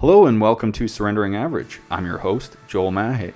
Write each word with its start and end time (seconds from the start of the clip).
Hello 0.00 0.24
and 0.24 0.40
welcome 0.40 0.72
to 0.72 0.88
Surrendering 0.88 1.36
Average. 1.36 1.78
I'm 1.90 2.06
your 2.06 2.16
host, 2.16 2.56
Joel 2.66 2.90
Mahe. 2.90 3.34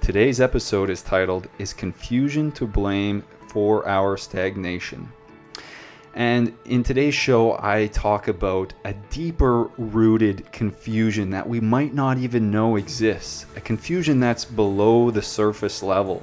Today's 0.00 0.40
episode 0.40 0.88
is 0.88 1.02
titled 1.02 1.46
Is 1.58 1.74
Confusion 1.74 2.50
to 2.52 2.66
Blame 2.66 3.22
for 3.48 3.86
Our 3.86 4.16
Stagnation? 4.16 5.12
And 6.14 6.56
in 6.64 6.82
today's 6.82 7.14
show, 7.14 7.58
I 7.60 7.88
talk 7.88 8.28
about 8.28 8.72
a 8.86 8.94
deeper 9.10 9.64
rooted 9.76 10.50
confusion 10.52 11.28
that 11.32 11.46
we 11.46 11.60
might 11.60 11.92
not 11.92 12.16
even 12.16 12.50
know 12.50 12.76
exists, 12.76 13.44
a 13.54 13.60
confusion 13.60 14.18
that's 14.18 14.46
below 14.46 15.10
the 15.10 15.20
surface 15.20 15.82
level. 15.82 16.22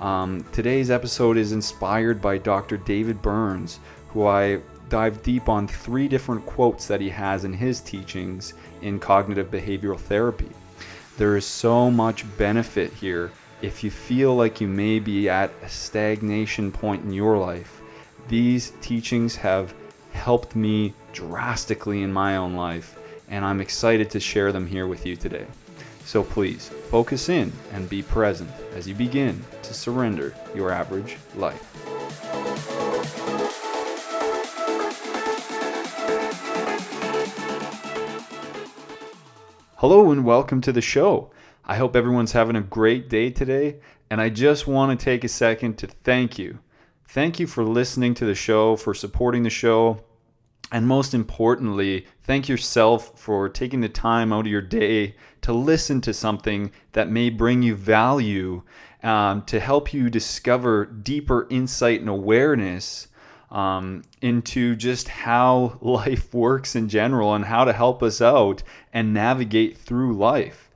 Um, 0.00 0.44
today's 0.50 0.90
episode 0.90 1.36
is 1.36 1.52
inspired 1.52 2.20
by 2.20 2.38
Dr. 2.38 2.76
David 2.76 3.22
Burns, 3.22 3.78
who 4.08 4.26
I 4.26 4.58
dive 4.88 5.22
deep 5.22 5.48
on 5.48 5.68
three 5.68 6.08
different 6.08 6.44
quotes 6.46 6.86
that 6.86 7.00
he 7.00 7.10
has 7.10 7.44
in 7.44 7.52
his 7.52 7.80
teachings 7.80 8.54
in 8.82 8.98
cognitive 8.98 9.50
behavioral 9.50 9.98
therapy. 9.98 10.48
There 11.16 11.36
is 11.36 11.44
so 11.44 11.90
much 11.90 12.24
benefit 12.36 12.92
here 12.92 13.30
if 13.60 13.82
you 13.82 13.90
feel 13.90 14.36
like 14.36 14.60
you 14.60 14.68
may 14.68 14.98
be 15.00 15.28
at 15.28 15.50
a 15.62 15.68
stagnation 15.68 16.70
point 16.70 17.04
in 17.04 17.12
your 17.12 17.36
life. 17.38 17.80
These 18.28 18.72
teachings 18.80 19.36
have 19.36 19.74
helped 20.12 20.54
me 20.54 20.94
drastically 21.12 22.02
in 22.02 22.12
my 22.12 22.36
own 22.36 22.54
life, 22.54 22.98
and 23.28 23.44
I'm 23.44 23.60
excited 23.60 24.10
to 24.10 24.20
share 24.20 24.52
them 24.52 24.66
here 24.66 24.86
with 24.86 25.04
you 25.04 25.16
today. 25.16 25.46
So 26.04 26.22
please 26.22 26.68
focus 26.90 27.28
in 27.28 27.52
and 27.72 27.88
be 27.88 28.02
present 28.02 28.50
as 28.74 28.88
you 28.88 28.94
begin 28.94 29.44
to 29.62 29.74
surrender 29.74 30.34
your 30.54 30.70
average 30.70 31.16
life. 31.36 31.64
Hello 39.80 40.10
and 40.10 40.24
welcome 40.24 40.60
to 40.62 40.72
the 40.72 40.80
show. 40.80 41.30
I 41.64 41.76
hope 41.76 41.94
everyone's 41.94 42.32
having 42.32 42.56
a 42.56 42.60
great 42.60 43.08
day 43.08 43.30
today, 43.30 43.76
and 44.10 44.20
I 44.20 44.28
just 44.28 44.66
want 44.66 44.98
to 44.98 45.04
take 45.04 45.22
a 45.22 45.28
second 45.28 45.78
to 45.78 45.86
thank 45.86 46.36
you. 46.36 46.58
Thank 47.06 47.38
you 47.38 47.46
for 47.46 47.62
listening 47.62 48.14
to 48.14 48.24
the 48.24 48.34
show, 48.34 48.74
for 48.74 48.92
supporting 48.92 49.44
the 49.44 49.50
show, 49.50 50.02
and 50.72 50.88
most 50.88 51.14
importantly, 51.14 52.06
thank 52.24 52.48
yourself 52.48 53.16
for 53.16 53.48
taking 53.48 53.80
the 53.80 53.88
time 53.88 54.32
out 54.32 54.46
of 54.46 54.50
your 54.50 54.62
day 54.62 55.14
to 55.42 55.52
listen 55.52 56.00
to 56.00 56.12
something 56.12 56.72
that 56.90 57.08
may 57.08 57.30
bring 57.30 57.62
you 57.62 57.76
value 57.76 58.64
um, 59.04 59.42
to 59.42 59.60
help 59.60 59.94
you 59.94 60.10
discover 60.10 60.86
deeper 60.86 61.46
insight 61.50 62.00
and 62.00 62.08
awareness 62.08 63.06
um, 63.50 64.02
into 64.20 64.76
just 64.76 65.08
how 65.08 65.78
life 65.82 66.32
works 66.34 66.74
in 66.76 66.88
general 66.88 67.34
and 67.34 67.46
how 67.46 67.64
to 67.64 67.72
help 67.72 68.02
us 68.02 68.20
out 68.20 68.62
and 68.92 69.14
navigate 69.14 69.76
through 69.78 70.16
life. 70.16 70.68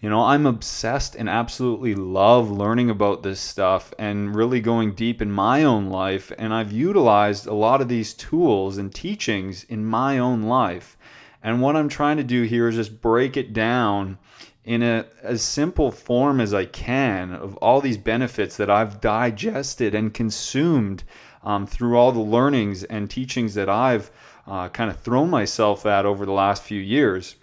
You 0.00 0.10
know, 0.10 0.24
I'm 0.24 0.46
obsessed 0.46 1.14
and 1.14 1.28
absolutely 1.28 1.94
love 1.94 2.50
learning 2.50 2.90
about 2.90 3.22
this 3.22 3.38
stuff 3.38 3.94
and 4.00 4.34
really 4.34 4.60
going 4.60 4.94
deep 4.94 5.22
in 5.22 5.30
my 5.30 5.62
own 5.62 5.90
life. 5.90 6.32
And 6.36 6.52
I've 6.52 6.72
utilized 6.72 7.46
a 7.46 7.54
lot 7.54 7.80
of 7.80 7.88
these 7.88 8.12
tools 8.12 8.78
and 8.78 8.92
teachings 8.92 9.62
in 9.62 9.84
my 9.84 10.18
own 10.18 10.42
life. 10.42 10.96
And 11.40 11.60
what 11.60 11.76
I'm 11.76 11.88
trying 11.88 12.16
to 12.16 12.24
do 12.24 12.42
here 12.42 12.66
is 12.66 12.74
just 12.74 13.00
break 13.00 13.36
it 13.36 13.52
down 13.52 14.18
in 14.64 14.82
a 14.82 15.06
as 15.22 15.42
simple 15.42 15.90
form 15.90 16.40
as 16.40 16.54
I 16.54 16.64
can 16.64 17.32
of 17.32 17.56
all 17.56 17.80
these 17.80 17.98
benefits 17.98 18.56
that 18.56 18.70
I've 18.70 19.00
digested 19.00 19.94
and 19.94 20.14
consumed 20.14 21.04
um, 21.44 21.66
through 21.66 21.96
all 21.96 22.12
the 22.12 22.20
learnings 22.20 22.84
and 22.84 23.10
teachings 23.10 23.54
that 23.54 23.68
I've 23.68 24.10
uh, 24.46 24.68
kind 24.68 24.90
of 24.90 25.00
thrown 25.00 25.30
myself 25.30 25.86
at 25.86 26.06
over 26.06 26.26
the 26.26 26.32
last 26.32 26.62
few 26.62 26.80
years. 26.80 27.36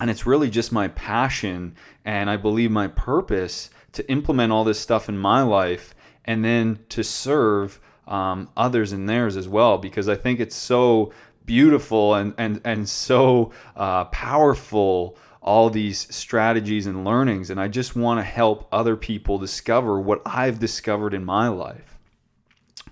And 0.00 0.10
it's 0.10 0.26
really 0.26 0.50
just 0.50 0.72
my 0.72 0.88
passion 0.88 1.76
and 2.04 2.28
I 2.28 2.36
believe 2.36 2.70
my 2.70 2.88
purpose 2.88 3.70
to 3.92 4.08
implement 4.10 4.52
all 4.52 4.64
this 4.64 4.80
stuff 4.80 5.08
in 5.08 5.16
my 5.16 5.42
life 5.42 5.94
and 6.24 6.44
then 6.44 6.80
to 6.88 7.04
serve 7.04 7.80
um, 8.06 8.50
others 8.56 8.92
in 8.92 9.06
theirs 9.06 9.36
as 9.36 9.48
well 9.48 9.78
because 9.78 10.08
I 10.08 10.16
think 10.16 10.40
it's 10.40 10.56
so 10.56 11.12
beautiful 11.46 12.14
and, 12.14 12.34
and, 12.38 12.60
and 12.64 12.88
so 12.88 13.52
uh, 13.76 14.04
powerful 14.06 15.16
all 15.40 15.68
these 15.70 16.12
strategies 16.14 16.86
and 16.86 17.04
learnings 17.04 17.50
and 17.50 17.60
I 17.60 17.68
just 17.68 17.94
want 17.94 18.18
to 18.18 18.24
help 18.24 18.66
other 18.72 18.96
people 18.96 19.38
discover 19.38 20.00
what 20.00 20.22
I've 20.24 20.58
discovered 20.58 21.14
in 21.14 21.24
my 21.24 21.48
life. 21.48 21.93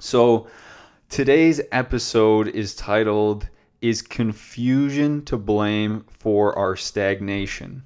So 0.02 0.48
today's 1.08 1.60
episode 1.70 2.48
is 2.48 2.74
titled 2.74 3.48
Is 3.80 4.02
Confusion 4.02 5.24
to 5.26 5.36
Blame 5.36 6.04
for 6.18 6.58
Our 6.58 6.74
Stagnation? 6.74 7.84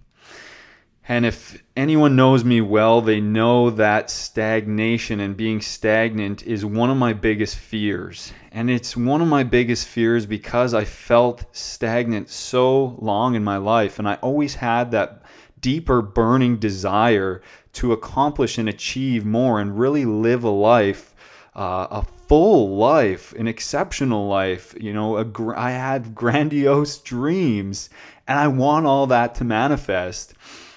And 1.07 1.27
if 1.27 1.63
anyone 1.77 2.17
knows 2.17 2.43
me 2.43 2.63
well, 2.63 3.03
they 3.03 3.21
know 3.21 3.69
that 3.69 4.09
stagnation 4.09 5.21
and 5.21 5.37
being 5.37 5.61
stagnant 5.61 6.43
is 6.47 6.65
one 6.65 6.89
of 6.89 6.97
my 6.97 7.13
biggest 7.13 7.59
fears. 7.59 8.33
And 8.51 8.71
it's 8.71 8.97
one 8.97 9.21
of 9.21 9.29
my 9.29 9.43
biggest 9.43 9.87
fears 9.87 10.25
because 10.25 10.73
I 10.73 10.87
felt 10.87 11.45
stagnant 11.55 12.31
so 12.31 12.97
long 12.99 13.35
in 13.35 13.45
my 13.45 13.59
life. 13.59 13.99
And 13.99 14.09
I 14.09 14.15
always 14.23 14.55
had 14.55 14.91
that 14.93 15.21
deeper 15.61 16.01
burning 16.01 16.57
desire 16.57 17.43
to 17.75 17.93
accomplish 17.93 18.57
and 18.57 18.71
achieve 18.71 19.27
more 19.27 19.61
and 19.61 19.79
really 19.79 20.07
live 20.07 20.45
a 20.45 20.49
life 20.49 21.13
uh, 21.57 21.87
a 21.91 22.07
full 22.29 22.77
life, 22.77 23.33
an 23.33 23.49
exceptional 23.49 24.29
life. 24.29 24.75
You 24.79 24.93
know, 24.93 25.25
gr- 25.25 25.57
I 25.57 25.71
had 25.71 26.15
grandiose 26.15 26.99
dreams, 26.99 27.91
and 28.29 28.39
I 28.39 28.47
want 28.49 28.87
all 28.87 29.07
that 29.09 29.35
to 29.37 29.45
manifest. 29.45 30.35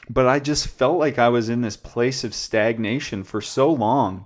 But 0.09 0.25
I 0.25 0.39
just 0.39 0.68
felt 0.68 0.97
like 0.97 1.19
I 1.19 1.29
was 1.29 1.50
in 1.50 1.62
this 1.62 1.78
place 1.78 2.23
of 2.23 2.34
stagnation 2.34 3.23
for 3.23 3.41
so 3.41 3.72
long. 3.72 4.25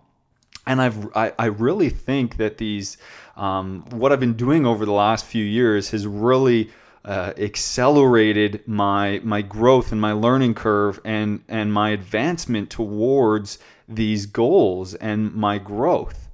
And 0.66 0.82
I've, 0.82 1.14
I, 1.14 1.34
I 1.38 1.46
really 1.48 1.90
think 1.90 2.38
that 2.38 2.58
these, 2.58 2.98
um, 3.36 3.84
what 3.90 4.14
I've 4.14 4.20
been 4.22 4.36
doing 4.36 4.66
over 4.66 4.86
the 4.86 4.94
last 4.94 5.26
few 5.26 5.44
years 5.44 5.90
has 5.90 6.08
really 6.08 6.72
uh, 7.04 7.34
accelerated 7.38 8.64
my 8.66 9.20
my 9.26 9.42
growth 9.42 9.92
and 9.92 10.00
my 10.00 10.14
learning 10.14 10.54
curve 10.54 11.02
and 11.04 11.44
and 11.50 11.74
my 11.74 11.90
advancement 11.90 12.70
towards 12.70 13.60
these 13.90 14.26
goals 14.26 14.94
and 14.96 15.34
my 15.34 15.58
growth. 15.58 16.30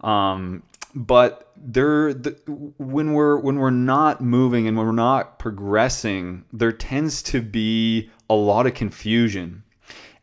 Um, 0.00 0.62
but 0.94 1.52
there, 1.56 2.14
the, 2.14 2.30
when 2.78 3.12
we're 3.12 3.38
when 3.38 3.56
we're 3.56 3.70
not 3.70 4.20
moving 4.20 4.66
and 4.66 4.76
when 4.76 4.86
we're 4.86 4.92
not 4.92 5.38
progressing, 5.38 6.44
there 6.52 6.72
tends 6.72 7.22
to 7.22 7.42
be 7.42 8.10
a 8.30 8.34
lot 8.34 8.66
of 8.66 8.74
confusion. 8.74 9.64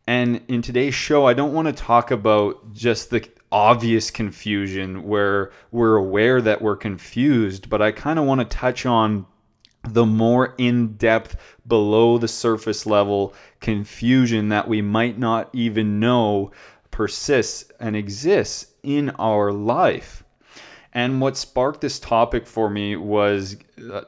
And 0.06 0.40
in 0.48 0.62
today's 0.62 0.94
show, 0.94 1.26
I 1.26 1.34
don't 1.34 1.52
want 1.52 1.66
to 1.66 1.72
talk 1.72 2.10
about 2.10 2.72
just 2.72 3.10
the 3.10 3.28
obvious 3.50 4.10
confusion 4.10 5.04
where 5.04 5.52
we're 5.70 5.96
aware 5.96 6.40
that 6.40 6.62
we're 6.62 6.76
confused, 6.76 7.68
but 7.68 7.80
I 7.82 7.92
kind 7.92 8.18
of 8.18 8.24
want 8.24 8.40
to 8.40 8.56
touch 8.56 8.86
on 8.86 9.26
the 9.88 10.06
more 10.06 10.54
in 10.58 10.94
depth, 10.94 11.36
below 11.66 12.18
the 12.18 12.28
surface 12.28 12.86
level 12.86 13.34
confusion 13.60 14.48
that 14.48 14.68
we 14.68 14.82
might 14.82 15.18
not 15.18 15.48
even 15.52 16.00
know 16.00 16.50
persists 16.90 17.70
and 17.80 17.96
exists 17.96 18.72
in 18.86 19.10
our 19.18 19.52
life. 19.52 20.24
And 20.94 21.20
what 21.20 21.36
sparked 21.36 21.82
this 21.82 21.98
topic 21.98 22.46
for 22.46 22.70
me 22.70 22.96
was 22.96 23.56
uh, 23.92 24.02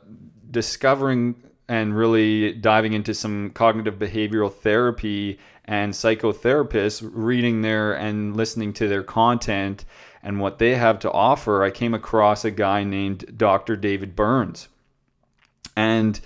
discovering 0.51 1.43
and 1.69 1.95
really 1.95 2.55
diving 2.55 2.95
into 2.95 3.13
some 3.13 3.51
cognitive 3.51 3.99
behavioral 3.99 4.51
therapy 4.51 5.39
and 5.67 5.93
psychotherapists, 5.93 7.07
reading 7.13 7.61
their 7.61 7.93
and 7.93 8.35
listening 8.35 8.73
to 8.73 8.89
their 8.89 9.03
content 9.03 9.85
and 10.23 10.41
what 10.41 10.59
they 10.59 10.77
have 10.77 10.99
to 11.01 11.13
offer. 11.13 11.63
I 11.63 11.71
came 11.71 11.93
across 11.93 12.45
a 12.45 12.51
guy 12.51 12.85
named 12.85 13.37
Dr. 13.37 13.77
David 13.77 14.17
Burns. 14.17 14.69
And 15.77 16.19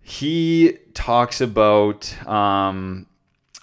he 0.00 0.78
talks 0.94 1.40
about 1.40 2.26
um, 2.26 3.06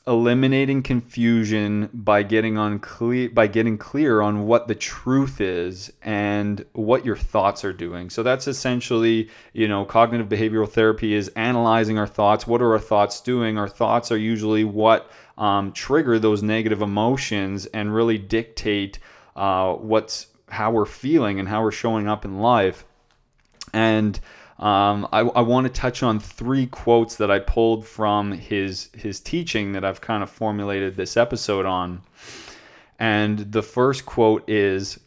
eliminating 0.08 0.84
confusion 0.84 1.90
by 1.92 2.22
getting 2.22 2.58
on 2.60 2.78
clear 2.78 3.28
by 3.30 3.48
getting 3.48 3.76
clear 3.76 4.22
on 4.22 4.46
what 4.46 4.68
the 4.68 4.76
truth 4.76 5.42
is 5.42 5.92
and 6.04 6.64
what 6.74 7.04
your 7.04 7.16
thoughts 7.16 7.66
are 7.66 7.74
doing. 7.74 8.10
So 8.12 8.22
that's 8.22 8.48
essentially, 8.48 9.30
you 9.54 9.68
know, 9.68 9.84
cognitive 9.84 10.30
behavioral 10.30 10.70
therapy 10.70 11.16
is 11.16 11.30
analyzing 11.30 11.98
our 11.98 12.06
thoughts. 12.06 12.46
What 12.46 12.62
are 12.62 12.74
our 12.74 12.80
thoughts 12.80 13.20
doing? 13.20 13.58
Our 13.58 13.68
thoughts 13.68 14.12
are 14.12 14.18
usually 14.18 14.64
what 14.64 15.10
um, 15.40 15.72
trigger 15.72 16.20
those 16.20 16.44
negative 16.44 16.84
emotions 16.84 17.66
and 17.68 17.94
really 17.94 18.20
dictate 18.20 19.00
uh, 19.36 19.74
what's 19.74 20.28
how 20.50 20.72
we're 20.72 20.86
feeling 20.86 21.40
and 21.40 21.50
how 21.50 21.64
we're 21.64 21.72
showing 21.72 22.08
up 22.08 22.26
in 22.26 22.40
life. 22.40 22.86
And 23.74 24.20
um, 24.60 25.08
I, 25.12 25.20
I 25.20 25.42
want 25.42 25.68
to 25.68 25.74
touch 25.74 26.04
on 26.04 26.20
three 26.20 26.68
quotes 26.68 27.16
that 27.18 27.30
I 27.30 27.40
pulled 27.40 27.86
from 27.86 28.32
his 28.32 28.90
his 28.96 29.20
teaching 29.20 29.74
that 29.74 29.84
I've 29.84 30.02
kind 30.02 30.24
of 30.24 30.30
formulated 30.30 30.96
this 30.96 31.18
episode 31.18 31.66
on. 31.66 32.02
And 32.98 33.40
the 33.52 33.62
first 33.62 34.06
quote 34.06 34.50
is 34.50 35.00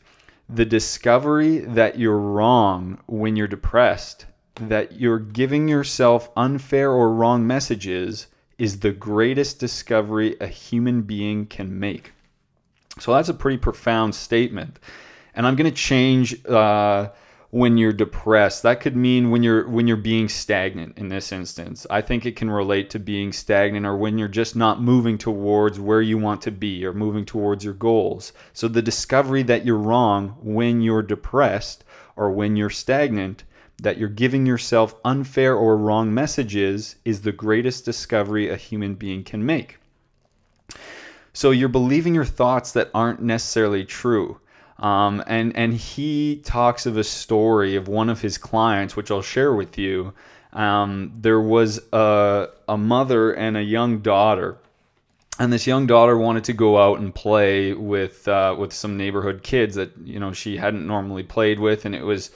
the 0.48 0.66
discovery 0.66 1.58
that 1.58 1.98
you're 1.98 2.18
wrong 2.18 3.00
when 3.06 3.36
you're 3.36 3.48
depressed 3.48 4.26
that 4.60 5.00
you're 5.00 5.18
giving 5.18 5.68
yourself 5.68 6.30
unfair 6.36 6.90
or 6.90 7.12
wrong 7.12 7.46
messages 7.46 8.26
is 8.58 8.80
the 8.80 8.92
greatest 8.92 9.58
discovery 9.58 10.36
a 10.40 10.46
human 10.46 11.02
being 11.02 11.46
can 11.46 11.78
make. 11.78 12.12
So 12.98 13.14
that's 13.14 13.28
a 13.28 13.34
pretty 13.34 13.58
profound 13.58 14.14
statement. 14.14 14.78
And 15.34 15.46
I'm 15.46 15.54
going 15.54 15.70
to 15.70 15.76
change 15.76 16.44
uh, 16.46 17.10
when 17.50 17.78
you're 17.78 17.92
depressed. 17.92 18.62
That 18.62 18.80
could 18.80 18.96
mean 18.96 19.30
when 19.30 19.42
you're 19.42 19.68
when 19.68 19.86
you're 19.86 19.96
being 19.96 20.28
stagnant 20.28 20.98
in 20.98 21.08
this 21.08 21.32
instance. 21.32 21.86
I 21.90 22.02
think 22.02 22.26
it 22.26 22.36
can 22.36 22.50
relate 22.50 22.90
to 22.90 22.98
being 22.98 23.32
stagnant 23.32 23.86
or 23.86 23.96
when 23.96 24.18
you're 24.18 24.28
just 24.28 24.54
not 24.54 24.82
moving 24.82 25.18
towards 25.18 25.80
where 25.80 26.02
you 26.02 26.18
want 26.18 26.42
to 26.42 26.50
be 26.50 26.84
or 26.84 26.92
moving 26.92 27.24
towards 27.24 27.64
your 27.64 27.74
goals. 27.74 28.32
So 28.52 28.68
the 28.68 28.82
discovery 28.82 29.42
that 29.44 29.64
you're 29.64 29.78
wrong 29.78 30.36
when 30.42 30.80
you're 30.82 31.02
depressed 31.02 31.84
or 32.16 32.30
when 32.30 32.56
you're 32.56 32.70
stagnant 32.70 33.44
that 33.80 33.96
you're 33.96 34.08
giving 34.08 34.44
yourself 34.44 34.94
unfair 35.04 35.54
or 35.54 35.76
wrong 35.76 36.12
messages 36.12 36.96
is 37.04 37.22
the 37.22 37.32
greatest 37.32 37.84
discovery 37.84 38.48
a 38.48 38.56
human 38.56 38.94
being 38.94 39.22
can 39.22 39.46
make. 39.46 39.78
So 41.32 41.52
you're 41.52 41.68
believing 41.68 42.14
your 42.14 42.24
thoughts 42.24 42.72
that 42.72 42.90
aren't 42.92 43.22
necessarily 43.22 43.84
true. 43.84 44.40
Um, 44.78 45.24
and 45.26 45.56
and 45.56 45.74
he 45.74 46.36
talks 46.44 46.86
of 46.86 46.96
a 46.96 47.04
story 47.04 47.74
of 47.74 47.88
one 47.88 48.08
of 48.08 48.20
his 48.20 48.38
clients, 48.38 48.94
which 48.94 49.10
I'll 49.10 49.22
share 49.22 49.52
with 49.52 49.76
you. 49.76 50.12
Um, 50.52 51.12
there 51.16 51.40
was 51.40 51.80
a, 51.92 52.48
a 52.68 52.78
mother 52.78 53.32
and 53.32 53.56
a 53.56 53.62
young 53.62 53.98
daughter, 53.98 54.56
and 55.38 55.52
this 55.52 55.66
young 55.66 55.86
daughter 55.86 56.16
wanted 56.16 56.44
to 56.44 56.52
go 56.52 56.78
out 56.78 57.00
and 57.00 57.12
play 57.12 57.72
with 57.72 58.28
uh, 58.28 58.54
with 58.56 58.72
some 58.72 58.96
neighborhood 58.96 59.42
kids 59.42 59.74
that 59.74 59.90
you 60.04 60.20
know 60.20 60.32
she 60.32 60.56
hadn't 60.56 60.86
normally 60.86 61.24
played 61.24 61.58
with, 61.58 61.84
and 61.84 61.94
it 61.94 62.04
was, 62.04 62.30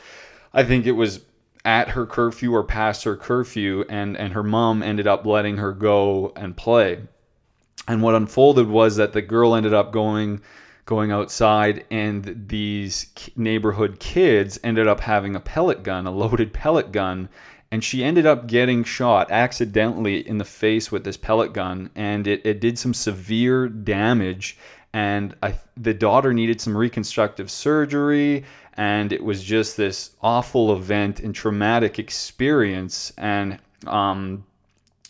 I 0.53 0.65
think 0.65 0.87
it 0.87 0.93
was 0.93 1.21
at 1.65 1.91
her 1.91 2.07
curfew 2.07 2.53
or 2.53 2.65
past 2.65 3.05
her 3.05 3.17
curfew, 3.17 3.85
and 3.89 4.17
and 4.17 4.33
her 4.33 4.43
mom 4.43 4.83
ended 4.83 5.07
up 5.07 5.25
letting 5.25 5.59
her 5.59 5.73
go 5.73 6.33
and 6.35 6.57
play. 6.57 6.99
And 7.87 8.03
what 8.03 8.15
unfolded 8.15 8.69
was 8.69 8.97
that 8.97 9.13
the 9.13 9.23
girl 9.23 9.55
ended 9.55 9.75
up 9.75 9.93
going 9.93 10.41
going 10.85 11.13
outside 11.13 11.85
and 11.91 12.45
these 12.49 13.07
neighborhood 13.37 14.01
kids 14.01 14.59
ended 14.65 14.89
up 14.89 15.01
having 15.01 15.37
a 15.37 15.41
pellet 15.41 15.83
gun, 15.83 16.07
a 16.07 16.11
loaded 16.11 16.53
pellet 16.53 16.93
gun, 16.93 17.29
and 17.73 17.83
she 17.83 18.05
ended 18.05 18.27
up 18.27 18.47
getting 18.47 18.85
shot 18.85 19.31
accidentally 19.31 20.27
in 20.29 20.37
the 20.37 20.45
face 20.45 20.93
with 20.93 21.05
this 21.05 21.17
pellet 21.17 21.55
gun 21.55 21.91
and 21.95 22.27
it, 22.27 22.45
it 22.45 22.61
did 22.61 22.79
some 22.79 22.93
severe 22.93 23.67
damage 23.69 24.59
and 24.93 25.35
I, 25.43 25.59
the 25.75 25.95
daughter 25.95 26.35
needed 26.35 26.61
some 26.61 26.77
reconstructive 26.77 27.51
surgery 27.51 28.45
and 28.75 29.11
it 29.11 29.25
was 29.25 29.43
just 29.43 29.79
this 29.79 30.11
awful 30.23 30.75
event 30.75 31.21
and 31.21 31.35
traumatic 31.35 31.99
experience 31.99 33.13
and 33.17 33.59
um, 33.87 34.45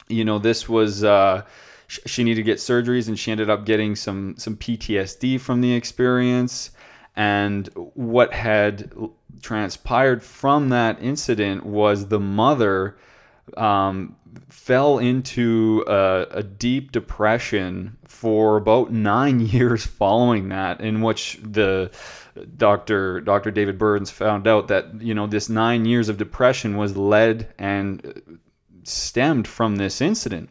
you 0.09 0.25
know 0.25 0.39
this 0.39 0.69
was 0.69 1.03
uh, 1.03 1.43
she 2.07 2.25
needed 2.25 2.41
to 2.41 2.45
get 2.45 2.59
surgeries 2.59 3.09
and 3.09 3.19
she 3.19 3.31
ended 3.31 3.51
up 3.51 3.65
getting 3.65 3.97
some 3.97 4.35
some 4.39 4.57
PTSD 4.57 5.41
from 5.41 5.61
the 5.61 5.75
experience 5.75 6.71
and 7.15 7.69
what 7.75 8.33
had 8.33 8.91
transpired 9.43 10.23
from 10.23 10.71
that 10.71 11.03
incident 11.03 11.67
was 11.67 12.09
the 12.09 12.21
mother 12.21 12.97
um, 13.57 14.17
fell 14.49 14.99
into 14.99 15.85
a, 15.87 16.27
a, 16.31 16.43
deep 16.43 16.93
depression 16.93 17.99
for 18.05 18.57
about 18.57 18.93
nine 18.93 19.41
years 19.47 19.85
following 19.85 20.49
that, 20.49 20.81
in 20.81 21.03
which 21.03 21.39
the 21.43 21.91
Dr. 22.57 23.21
Dr. 23.21 23.51
David 23.51 23.79
Burns 23.79 24.11
found 24.11 24.47
out 24.47 24.69
that 24.69 25.03
you 25.03 25.13
know 25.13 25.27
this 25.27 25.49
nine 25.49 25.85
years 25.85 26.09
of 26.09 26.17
depression 26.17 26.77
was 26.77 26.97
led 26.97 27.53
and 27.59 28.41
stemmed 28.85 29.47
from 29.47 29.77
this 29.77 30.01
incident. 30.01 30.49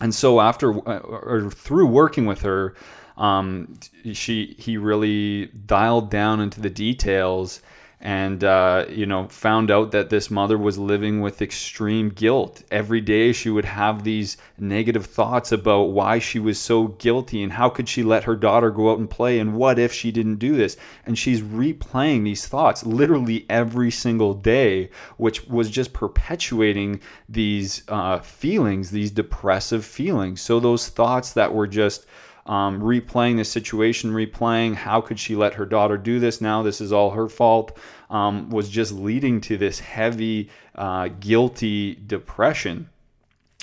And 0.00 0.14
so 0.14 0.40
after 0.40 0.72
uh, 0.88 0.98
or 0.98 1.50
through 1.50 1.86
working 1.86 2.26
with 2.26 2.42
her, 2.42 2.74
um, 3.16 3.78
she 4.12 4.54
he 4.58 4.76
really 4.76 5.46
dialed 5.46 6.10
down 6.10 6.40
into 6.40 6.60
the 6.60 6.70
details 6.70 7.60
and 8.00 8.44
uh, 8.44 8.86
you 8.88 9.06
know 9.06 9.26
found 9.28 9.70
out 9.70 9.90
that 9.90 10.10
this 10.10 10.30
mother 10.30 10.56
was 10.56 10.78
living 10.78 11.20
with 11.20 11.42
extreme 11.42 12.10
guilt. 12.10 12.62
Every 12.70 13.00
day 13.00 13.32
she 13.32 13.50
would 13.50 13.64
have 13.64 14.04
these 14.04 14.36
negative 14.56 15.06
thoughts 15.06 15.50
about 15.50 15.90
why 15.90 16.18
she 16.18 16.38
was 16.38 16.58
so 16.60 16.88
guilty 16.88 17.42
and 17.42 17.52
how 17.52 17.68
could 17.68 17.88
she 17.88 18.02
let 18.04 18.24
her 18.24 18.36
daughter 18.36 18.70
go 18.70 18.92
out 18.92 18.98
and 18.98 19.10
play 19.10 19.38
and 19.38 19.54
what 19.54 19.78
if 19.78 19.92
she 19.92 20.12
didn't 20.12 20.36
do 20.36 20.56
this? 20.56 20.76
And 21.06 21.18
she's 21.18 21.40
replaying 21.40 22.24
these 22.24 22.46
thoughts 22.46 22.86
literally 22.86 23.46
every 23.50 23.90
single 23.90 24.34
day 24.34 24.90
which 25.16 25.46
was 25.46 25.70
just 25.70 25.92
perpetuating 25.92 27.00
these 27.28 27.82
uh, 27.88 28.20
feelings 28.20 28.90
these 28.90 29.10
depressive 29.10 29.84
feelings. 29.84 30.40
So 30.40 30.60
those 30.60 30.88
thoughts 30.88 31.32
that 31.32 31.52
were 31.52 31.66
just 31.66 32.06
um, 32.48 32.80
replaying 32.80 33.36
the 33.36 33.44
situation, 33.44 34.12
replaying 34.12 34.74
how 34.74 35.02
could 35.02 35.20
she 35.20 35.36
let 35.36 35.54
her 35.54 35.66
daughter 35.66 35.98
do 35.98 36.18
this 36.18 36.40
now? 36.40 36.62
This 36.62 36.80
is 36.80 36.92
all 36.92 37.10
her 37.10 37.28
fault. 37.28 37.76
Um, 38.10 38.48
was 38.48 38.70
just 38.70 38.90
leading 38.92 39.42
to 39.42 39.58
this 39.58 39.80
heavy, 39.80 40.48
uh, 40.74 41.08
guilty 41.20 41.94
depression. 41.94 42.88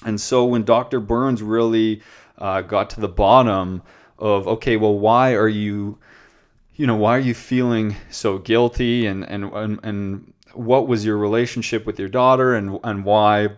And 0.06 0.22
so 0.22 0.46
when 0.46 0.64
Dr. 0.64 1.00
Burns 1.00 1.42
really 1.42 2.04
uh, 2.38 2.62
got 2.62 2.92
to 2.92 3.00
the 3.02 3.08
bottom 3.08 3.82
of, 4.20 4.48
okay, 4.48 4.78
well, 4.78 4.98
why 4.98 5.34
are 5.34 5.48
you, 5.48 5.98
you 6.76 6.86
know, 6.86 6.96
why 6.96 7.18
are 7.18 7.22
you 7.22 7.34
feeling 7.34 7.96
so 8.12 8.38
guilty, 8.38 9.08
and 9.08 9.24
and 9.24 9.46
and, 9.46 9.80
and 9.82 10.34
what 10.54 10.88
was 10.88 11.06
your 11.06 11.18
relationship 11.18 11.86
with 11.86 11.98
your 11.98 12.10
daughter, 12.10 12.54
and 12.54 12.80
and 12.84 13.06
why 13.06 13.50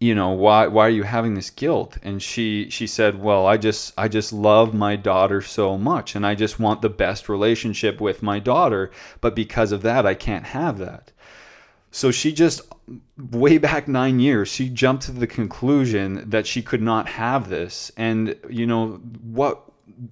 you 0.00 0.14
know 0.14 0.30
why 0.30 0.66
why 0.66 0.86
are 0.86 0.90
you 0.90 1.02
having 1.02 1.34
this 1.34 1.50
guilt? 1.50 1.98
And 2.02 2.22
she 2.22 2.70
she 2.70 2.86
said 2.86 3.20
well 3.20 3.46
i 3.46 3.56
just 3.56 3.92
i 3.98 4.06
just 4.08 4.32
love 4.32 4.72
my 4.72 4.96
daughter 4.96 5.40
so 5.40 5.76
much 5.76 6.14
and 6.14 6.24
i 6.26 6.34
just 6.34 6.60
want 6.60 6.82
the 6.82 6.88
best 6.88 7.28
relationship 7.28 8.00
with 8.00 8.22
my 8.22 8.38
daughter 8.38 8.90
but 9.20 9.34
because 9.34 9.72
of 9.72 9.82
that 9.82 10.06
i 10.06 10.14
can't 10.14 10.46
have 10.46 10.78
that. 10.78 11.12
So 11.90 12.10
she 12.10 12.32
just 12.32 12.60
way 13.30 13.58
back 13.58 13.88
9 13.88 14.20
years 14.20 14.48
she 14.48 14.68
jumped 14.68 15.04
to 15.04 15.12
the 15.12 15.26
conclusion 15.26 16.28
that 16.30 16.46
she 16.46 16.62
could 16.62 16.82
not 16.82 17.08
have 17.08 17.48
this. 17.48 17.90
And 17.96 18.36
you 18.48 18.66
know 18.66 19.00
what 19.22 19.64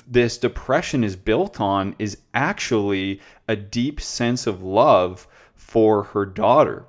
this 0.09 0.37
depression 0.38 1.05
is 1.05 1.15
built 1.17 1.61
on 1.61 1.94
is 1.99 2.19
actually 2.35 3.21
a 3.47 3.55
deep 3.55 4.00
sense 4.00 4.47
of 4.47 4.62
love 4.62 5.29
for 5.55 6.03
her 6.03 6.27
daughter 6.27 6.87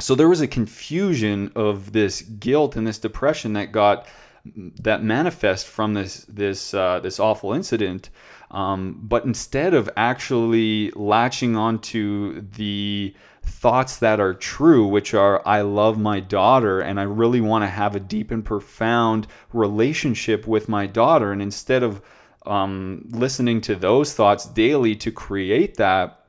so 0.00 0.14
there 0.14 0.28
was 0.28 0.40
a 0.40 0.48
confusion 0.48 1.52
of 1.54 1.92
this 1.92 2.22
guilt 2.22 2.76
and 2.76 2.86
this 2.86 2.98
depression 2.98 3.52
that 3.54 3.72
got 3.72 4.06
that 4.54 5.02
manifest 5.02 5.66
from 5.66 5.94
this 5.94 6.24
this 6.28 6.74
uh, 6.74 7.00
this 7.00 7.20
awful 7.20 7.52
incident. 7.52 8.10
Um, 8.50 8.98
but 9.02 9.24
instead 9.24 9.74
of 9.74 9.88
actually 9.96 10.90
latching 10.92 11.56
onto 11.56 12.40
the 12.40 13.14
thoughts 13.42 13.98
that 13.98 14.18
are 14.18 14.34
true, 14.34 14.86
which 14.86 15.14
are 15.14 15.46
I 15.46 15.60
love 15.60 15.98
my 15.98 16.20
daughter 16.20 16.80
and 16.80 16.98
I 16.98 17.04
really 17.04 17.40
want 17.40 17.62
to 17.62 17.68
have 17.68 17.94
a 17.94 18.00
deep 18.00 18.30
and 18.30 18.44
profound 18.44 19.26
relationship 19.52 20.46
with 20.46 20.68
my 20.68 20.86
daughter, 20.86 21.32
and 21.32 21.42
instead 21.42 21.82
of 21.82 22.02
um, 22.46 23.06
listening 23.10 23.60
to 23.62 23.74
those 23.76 24.14
thoughts 24.14 24.46
daily 24.46 24.96
to 24.96 25.12
create 25.12 25.76
that, 25.76 26.24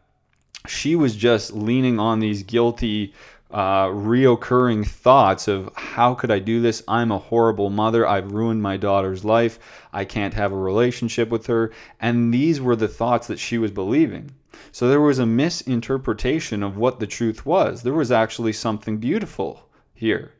she 0.68 0.96
was 0.96 1.16
just 1.16 1.54
leaning 1.54 2.00
on 2.00 2.20
these 2.20 2.44
guilty 2.44 3.14
uh, 3.52 3.88
reoccurring 3.88 4.88
thoughts 4.88 5.48
of 5.48 5.70
how 5.76 6.14
could 6.14 6.32
I 6.32 6.40
do 6.40 6.62
this? 6.62 6.84
I'm 6.88 7.12
a 7.12 7.18
horrible 7.18 7.70
mother. 7.70 8.08
I've 8.08 8.32
ruined 8.32 8.62
my 8.62 8.78
daughter's 8.78 9.26
life. 9.26 9.60
I 9.92 10.06
can't 10.06 10.34
have 10.34 10.52
a 10.52 10.58
relationship 10.58 11.30
with 11.30 11.48
her. 11.48 11.72
And 12.00 12.34
these 12.34 12.62
were 12.62 12.76
the 12.76 12.88
thoughts 12.88 13.28
that 13.28 13.40
she 13.40 13.58
was 13.58 13.72
believing. 13.72 14.32
So 14.72 14.88
there 14.88 15.02
was 15.02 15.20
a 15.20 15.26
misinterpretation 15.26 16.64
of 16.64 16.78
what 16.78 17.00
the 17.00 17.08
truth 17.08 17.46
was. 17.46 17.84
There 17.84 17.94
was 17.94 18.12
actually 18.12 18.54
something 18.54 18.98
beautiful 18.98 19.68
here. 19.94 20.34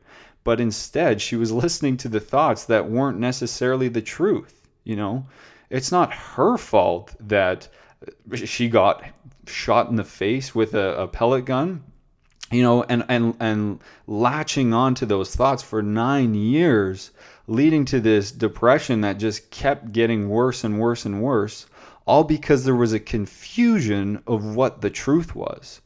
But 0.44 0.60
instead, 0.60 1.20
she 1.20 1.36
was 1.36 1.52
listening 1.64 1.98
to 1.98 2.08
the 2.08 2.20
thoughts 2.20 2.64
that 2.64 2.90
weren't 2.90 3.18
necessarily 3.18 3.88
the 3.88 4.02
truth. 4.02 4.68
You 4.84 4.96
know, 4.96 5.26
it's 5.70 5.92
not 5.92 6.12
her 6.12 6.56
fault 6.56 7.14
that 7.20 7.68
she 8.34 8.68
got 8.68 9.04
shot 9.46 9.88
in 9.90 9.96
the 9.96 10.04
face 10.04 10.54
with 10.54 10.74
a, 10.74 11.02
a 11.02 11.08
pellet 11.08 11.44
gun 11.44 11.84
you 12.52 12.62
know 12.62 12.82
and 12.84 13.04
and 13.08 13.34
and 13.40 13.80
latching 14.06 14.72
on 14.74 14.94
to 14.94 15.06
those 15.06 15.34
thoughts 15.34 15.62
for 15.62 15.82
9 15.82 16.34
years 16.34 17.10
leading 17.46 17.84
to 17.86 18.00
this 18.00 18.30
depression 18.30 19.00
that 19.00 19.18
just 19.18 19.50
kept 19.50 19.92
getting 19.92 20.28
worse 20.28 20.62
and 20.62 20.78
worse 20.78 21.04
and 21.04 21.22
worse 21.22 21.66
all 22.04 22.24
because 22.24 22.64
there 22.64 22.74
was 22.74 22.92
a 22.92 23.00
confusion 23.00 24.22
of 24.26 24.56
what 24.56 24.80
the 24.80 24.90
truth 24.90 25.34
was. 25.34 25.80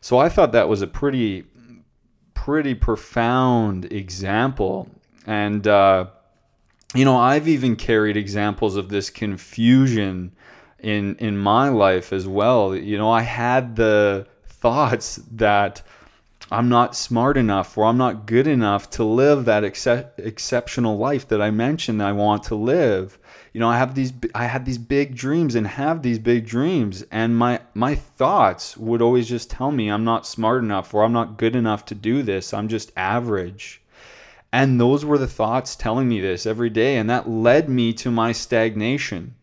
So 0.00 0.18
i 0.18 0.28
thought 0.28 0.52
that 0.52 0.68
was 0.68 0.82
a 0.82 0.86
pretty 0.86 1.44
pretty 2.34 2.74
profound 2.74 3.92
example. 3.92 4.88
And 5.26 5.66
uh, 5.66 6.06
you 6.94 7.04
know 7.04 7.16
i've 7.16 7.48
even 7.48 7.76
carried 7.76 8.16
examples 8.16 8.76
of 8.76 8.88
this 8.88 9.10
confusion 9.10 10.32
in 10.78 11.16
in 11.16 11.36
my 11.36 11.68
life 11.68 12.12
as 12.12 12.26
well. 12.26 12.74
You 12.74 12.96
know 12.96 13.10
i 13.10 13.22
had 13.22 13.76
the 13.76 14.26
thoughts 14.46 15.16
that 15.32 15.82
I'm 16.50 16.70
not 16.70 16.96
smart 16.96 17.36
enough 17.36 17.76
or 17.76 17.84
I'm 17.84 17.98
not 17.98 18.24
good 18.24 18.46
enough 18.46 18.88
to 18.90 19.04
live 19.04 19.44
that 19.44 19.64
ex- 19.64 19.86
exceptional 19.86 20.96
life 20.96 21.28
that 21.28 21.42
I 21.42 21.50
mentioned 21.50 22.02
I 22.02 22.12
want 22.12 22.42
to 22.44 22.54
live. 22.54 23.18
You 23.52 23.60
know, 23.60 23.68
I 23.68 23.76
have 23.76 23.94
these 23.94 24.12
I 24.34 24.44
had 24.46 24.64
these 24.64 24.78
big 24.78 25.14
dreams 25.14 25.54
and 25.54 25.66
have 25.66 26.02
these 26.02 26.18
big 26.18 26.46
dreams 26.46 27.04
and 27.10 27.36
my 27.36 27.60
my 27.74 27.94
thoughts 27.94 28.78
would 28.78 29.02
always 29.02 29.28
just 29.28 29.50
tell 29.50 29.70
me 29.70 29.90
I'm 29.90 30.04
not 30.04 30.26
smart 30.26 30.64
enough 30.64 30.94
or 30.94 31.04
I'm 31.04 31.12
not 31.12 31.36
good 31.36 31.54
enough 31.54 31.84
to 31.86 31.94
do 31.94 32.22
this. 32.22 32.54
I'm 32.54 32.68
just 32.68 32.92
average. 32.96 33.82
And 34.50 34.80
those 34.80 35.04
were 35.04 35.18
the 35.18 35.26
thoughts 35.26 35.76
telling 35.76 36.08
me 36.08 36.20
this 36.20 36.46
every 36.46 36.70
day 36.70 36.96
and 36.96 37.10
that 37.10 37.28
led 37.28 37.68
me 37.68 37.92
to 37.94 38.10
my 38.10 38.32
stagnation. 38.32 39.34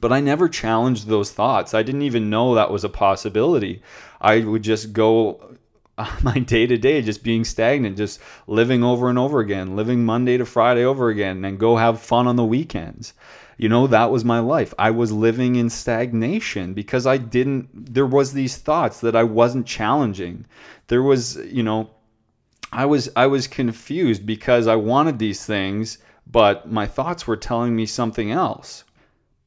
But 0.00 0.12
I 0.12 0.20
never 0.20 0.48
challenged 0.48 1.08
those 1.08 1.32
thoughts. 1.32 1.74
I 1.74 1.82
didn't 1.82 2.02
even 2.02 2.30
know 2.30 2.54
that 2.54 2.70
was 2.70 2.84
a 2.84 2.88
possibility. 2.88 3.82
I 4.20 4.40
would 4.40 4.62
just 4.62 4.92
go 4.92 5.56
Uh, 5.98 6.16
my 6.22 6.38
day 6.38 6.66
to 6.66 6.78
day 6.78 7.02
just 7.02 7.22
being 7.22 7.44
stagnant, 7.44 7.96
just 7.96 8.20
living 8.46 8.82
over 8.82 9.10
and 9.10 9.18
over 9.18 9.40
again, 9.40 9.76
living 9.76 10.04
Monday 10.04 10.38
to 10.38 10.46
Friday 10.46 10.84
over 10.84 11.08
again, 11.08 11.44
and 11.44 11.58
go 11.58 11.76
have 11.76 12.00
fun 12.00 12.26
on 12.26 12.36
the 12.36 12.44
weekends. 12.44 13.12
You 13.58 13.68
know, 13.68 13.88
that 13.88 14.12
was 14.12 14.24
my 14.24 14.38
life. 14.38 14.72
I 14.78 14.92
was 14.92 15.10
living 15.10 15.56
in 15.56 15.68
stagnation 15.68 16.74
because 16.74 17.06
I 17.06 17.16
didn't, 17.16 17.68
there 17.92 18.06
was 18.06 18.32
these 18.32 18.56
thoughts 18.56 19.00
that 19.00 19.16
I 19.16 19.24
wasn't 19.24 19.66
challenging. 19.66 20.46
There 20.86 21.02
was, 21.02 21.36
you 21.36 21.64
know, 21.64 21.90
I 22.70 22.86
was 22.86 23.08
I 23.16 23.26
was 23.26 23.46
confused 23.46 24.26
because 24.26 24.66
I 24.66 24.76
wanted 24.76 25.18
these 25.18 25.44
things, 25.44 25.98
but 26.26 26.70
my 26.70 26.86
thoughts 26.86 27.26
were 27.26 27.36
telling 27.36 27.74
me 27.74 27.86
something 27.86 28.30
else 28.30 28.84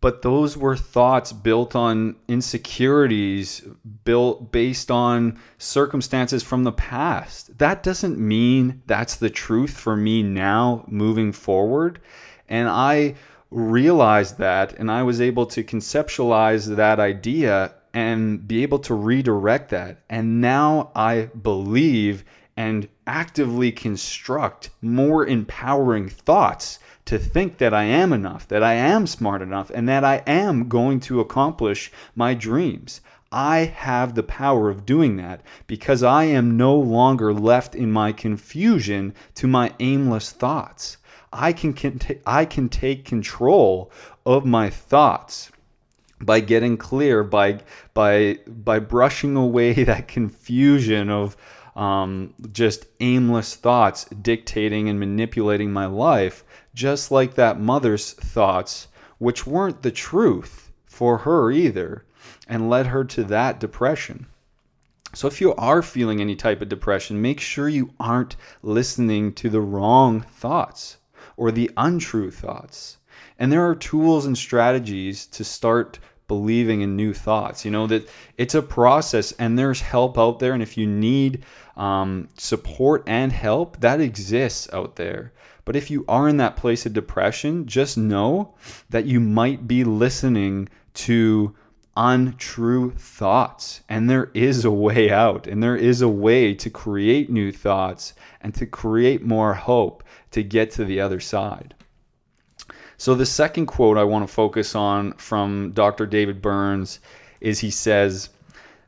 but 0.01 0.23
those 0.23 0.57
were 0.57 0.75
thoughts 0.75 1.31
built 1.31 1.75
on 1.75 2.15
insecurities 2.27 3.61
built 4.03 4.51
based 4.51 4.89
on 4.89 5.39
circumstances 5.59 6.41
from 6.41 6.63
the 6.63 6.71
past. 6.71 7.57
That 7.59 7.83
doesn't 7.83 8.17
mean 8.17 8.81
that's 8.87 9.15
the 9.15 9.29
truth 9.29 9.77
for 9.77 9.95
me 9.95 10.23
now 10.23 10.83
moving 10.87 11.31
forward. 11.31 11.99
And 12.49 12.67
i 12.67 13.15
realized 13.53 14.37
that 14.37 14.71
and 14.79 14.89
i 14.89 15.03
was 15.03 15.19
able 15.19 15.45
to 15.45 15.61
conceptualize 15.61 16.73
that 16.77 17.01
idea 17.01 17.73
and 17.93 18.47
be 18.47 18.63
able 18.63 18.79
to 18.79 18.93
redirect 18.93 19.69
that. 19.69 20.01
And 20.09 20.41
now 20.41 20.91
i 20.95 21.29
believe 21.41 22.25
and 22.57 22.87
actively 23.07 23.71
construct 23.71 24.69
more 24.81 25.25
empowering 25.25 26.09
thoughts 26.09 26.79
to 27.05 27.17
think 27.17 27.57
that 27.57 27.73
I 27.73 27.83
am 27.83 28.13
enough, 28.13 28.47
that 28.47 28.63
I 28.63 28.73
am 28.73 29.07
smart 29.07 29.41
enough, 29.41 29.69
and 29.71 29.87
that 29.89 30.03
I 30.03 30.23
am 30.27 30.69
going 30.69 30.99
to 31.01 31.19
accomplish 31.19 31.91
my 32.15 32.33
dreams. 32.33 33.01
I 33.31 33.59
have 33.59 34.13
the 34.13 34.23
power 34.23 34.69
of 34.69 34.85
doing 34.85 35.15
that 35.17 35.41
because 35.65 36.03
I 36.03 36.25
am 36.25 36.57
no 36.57 36.75
longer 36.75 37.33
left 37.33 37.75
in 37.75 37.91
my 37.91 38.11
confusion 38.11 39.13
to 39.35 39.47
my 39.47 39.73
aimless 39.79 40.31
thoughts. 40.31 40.97
I 41.31 41.53
can, 41.53 41.71
can 41.73 41.99
I 42.25 42.43
can 42.43 42.67
take 42.67 43.05
control 43.05 43.89
of 44.25 44.45
my 44.45 44.69
thoughts 44.69 45.49
by 46.19 46.39
getting 46.41 46.77
clear 46.77 47.23
by 47.23 47.59
by 47.93 48.39
by 48.47 48.79
brushing 48.79 49.35
away 49.35 49.73
that 49.83 50.07
confusion 50.07 51.09
of 51.09 51.37
um, 51.75 52.33
just 52.51 52.85
aimless 52.99 53.55
thoughts 53.55 54.05
dictating 54.05 54.89
and 54.89 54.99
manipulating 54.99 55.71
my 55.71 55.85
life 55.85 56.43
just 56.73 57.11
like 57.11 57.35
that 57.35 57.59
mother's 57.59 58.13
thoughts, 58.13 58.87
which 59.17 59.45
weren't 59.45 59.81
the 59.81 59.91
truth 59.91 60.71
for 60.85 61.19
her 61.19 61.51
either, 61.51 62.05
and 62.47 62.69
led 62.69 62.87
her 62.87 63.03
to 63.03 63.23
that 63.25 63.59
depression. 63.59 64.27
So, 65.13 65.27
if 65.27 65.41
you 65.41 65.53
are 65.55 65.81
feeling 65.81 66.21
any 66.21 66.35
type 66.35 66.61
of 66.61 66.69
depression, 66.69 67.21
make 67.21 67.39
sure 67.39 67.67
you 67.67 67.93
aren't 67.99 68.37
listening 68.63 69.33
to 69.33 69.49
the 69.49 69.59
wrong 69.59 70.21
thoughts 70.21 70.97
or 71.35 71.51
the 71.51 71.69
untrue 71.75 72.31
thoughts. 72.31 72.97
And 73.37 73.51
there 73.51 73.67
are 73.67 73.75
tools 73.75 74.25
and 74.25 74.37
strategies 74.37 75.25
to 75.27 75.43
start 75.43 75.99
believing 76.27 76.79
in 76.79 76.95
new 76.95 77.13
thoughts. 77.13 77.65
You 77.65 77.71
know, 77.71 77.87
that 77.87 78.07
it's 78.37 78.55
a 78.55 78.61
process 78.61 79.33
and 79.33 79.59
there's 79.59 79.81
help 79.81 80.17
out 80.17 80.39
there. 80.39 80.53
And 80.53 80.63
if 80.63 80.77
you 80.77 80.87
need 80.87 81.43
um, 81.75 82.29
support 82.37 83.03
and 83.05 83.33
help, 83.33 83.81
that 83.81 83.99
exists 83.99 84.71
out 84.71 84.95
there. 84.95 85.33
But 85.65 85.75
if 85.75 85.91
you 85.91 86.05
are 86.07 86.27
in 86.27 86.37
that 86.37 86.55
place 86.55 86.85
of 86.85 86.93
depression, 86.93 87.67
just 87.67 87.97
know 87.97 88.55
that 88.89 89.05
you 89.05 89.19
might 89.19 89.67
be 89.67 89.83
listening 89.83 90.69
to 90.93 91.55
untrue 91.95 92.91
thoughts. 92.91 93.81
And 93.89 94.09
there 94.09 94.31
is 94.33 94.65
a 94.65 94.71
way 94.71 95.11
out, 95.11 95.47
and 95.47 95.61
there 95.61 95.75
is 95.75 96.01
a 96.01 96.09
way 96.09 96.53
to 96.55 96.69
create 96.69 97.29
new 97.29 97.51
thoughts 97.51 98.13
and 98.41 98.53
to 98.55 98.65
create 98.65 99.23
more 99.23 99.53
hope 99.53 100.03
to 100.31 100.43
get 100.43 100.71
to 100.71 100.85
the 100.85 100.99
other 100.99 101.19
side. 101.19 101.75
So, 102.97 103.15
the 103.15 103.25
second 103.25 103.65
quote 103.65 103.97
I 103.97 104.03
want 104.03 104.27
to 104.27 104.33
focus 104.33 104.75
on 104.75 105.13
from 105.13 105.71
Dr. 105.73 106.05
David 106.05 106.41
Burns 106.41 106.99
is 107.39 107.59
he 107.59 107.71
says, 107.71 108.29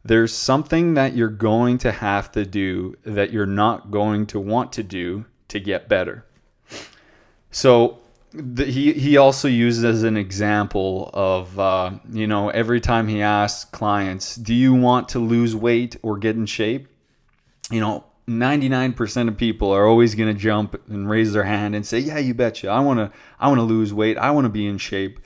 There's 0.05 0.31
something 0.31 0.93
that 0.93 1.15
you're 1.15 1.29
going 1.29 1.79
to 1.79 1.91
have 1.91 2.31
to 2.33 2.45
do 2.45 2.95
that 3.03 3.31
you're 3.31 3.47
not 3.47 3.89
going 3.89 4.27
to 4.27 4.39
want 4.39 4.71
to 4.73 4.83
do 4.83 5.25
to 5.47 5.59
get 5.59 5.89
better. 5.89 6.25
So 7.53 7.99
the, 8.31 8.65
he 8.65 8.93
he 8.93 9.15
also 9.15 9.47
uses 9.47 9.83
as 9.83 10.03
an 10.03 10.17
example 10.17 11.11
of 11.13 11.57
uh, 11.59 11.91
you 12.11 12.25
know 12.27 12.49
every 12.49 12.81
time 12.81 13.07
he 13.07 13.21
asks 13.21 13.63
clients, 13.65 14.35
"Do 14.35 14.53
you 14.53 14.73
want 14.73 15.07
to 15.09 15.19
lose 15.19 15.55
weight 15.55 15.95
or 16.01 16.17
get 16.17 16.35
in 16.35 16.47
shape?" 16.47 16.87
You 17.71 17.79
know, 17.79 18.03
99% 18.27 19.27
of 19.27 19.37
people 19.37 19.71
are 19.71 19.87
always 19.87 20.15
going 20.15 20.33
to 20.33 20.39
jump 20.39 20.81
and 20.89 21.09
raise 21.09 21.31
their 21.33 21.43
hand 21.43 21.75
and 21.75 21.85
say, 21.85 21.99
"Yeah, 21.99 22.17
you 22.17 22.33
betcha. 22.33 22.69
I 22.69 22.79
want 22.79 22.99
to 22.99 23.17
I 23.39 23.47
want 23.47 23.59
to 23.59 23.63
lose 23.63 23.93
weight. 23.93 24.17
I 24.17 24.31
want 24.31 24.45
to 24.45 24.49
be 24.49 24.65
in 24.65 24.79
shape." 24.79 25.19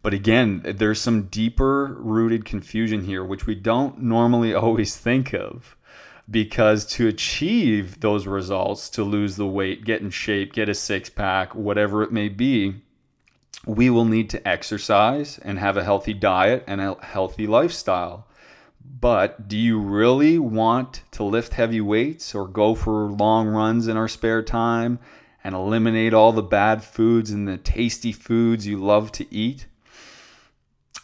But 0.00 0.14
again, 0.14 0.62
there's 0.64 1.00
some 1.00 1.24
deeper 1.24 1.96
rooted 1.98 2.44
confusion 2.44 3.04
here 3.04 3.24
which 3.24 3.46
we 3.46 3.56
don't 3.56 4.00
normally 4.00 4.54
always 4.64 4.96
think 4.96 5.34
of 5.34 5.76
because 6.30 6.84
to 6.84 7.08
achieve 7.08 8.00
those 8.00 8.26
results, 8.26 8.90
to 8.90 9.02
lose 9.02 9.36
the 9.36 9.46
weight, 9.46 9.84
get 9.84 10.02
in 10.02 10.10
shape, 10.10 10.52
get 10.52 10.68
a 10.68 10.74
six 10.74 11.08
pack, 11.08 11.54
whatever 11.54 12.02
it 12.02 12.12
may 12.12 12.28
be, 12.28 12.82
we 13.66 13.88
will 13.90 14.04
need 14.04 14.28
to 14.30 14.48
exercise 14.48 15.38
and 15.38 15.58
have 15.58 15.76
a 15.76 15.84
healthy 15.84 16.14
diet 16.14 16.64
and 16.66 16.80
a 16.80 16.96
healthy 17.02 17.46
lifestyle. 17.46 18.26
But 19.00 19.48
do 19.48 19.56
you 19.56 19.78
really 19.78 20.38
want 20.38 21.02
to 21.12 21.22
lift 21.22 21.54
heavy 21.54 21.80
weights 21.80 22.34
or 22.34 22.46
go 22.46 22.74
for 22.74 23.10
long 23.10 23.48
runs 23.48 23.86
in 23.86 23.96
our 23.96 24.08
spare 24.08 24.42
time 24.42 24.98
and 25.44 25.54
eliminate 25.54 26.14
all 26.14 26.32
the 26.32 26.42
bad 26.42 26.82
foods 26.82 27.30
and 27.30 27.46
the 27.46 27.58
tasty 27.58 28.12
foods 28.12 28.66
you 28.66 28.78
love 28.78 29.12
to 29.12 29.34
eat? 29.34 29.66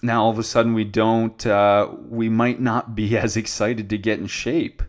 Now, 0.02 0.24
all 0.24 0.30
of 0.30 0.38
a 0.38 0.42
sudden, 0.42 0.74
we 0.74 0.84
don't, 0.84 1.46
uh, 1.46 1.88
we 2.08 2.28
might 2.28 2.60
not 2.60 2.94
be 2.94 3.16
as 3.16 3.36
excited 3.36 3.88
to 3.90 3.98
get 3.98 4.18
in 4.18 4.26
shape 4.26 4.82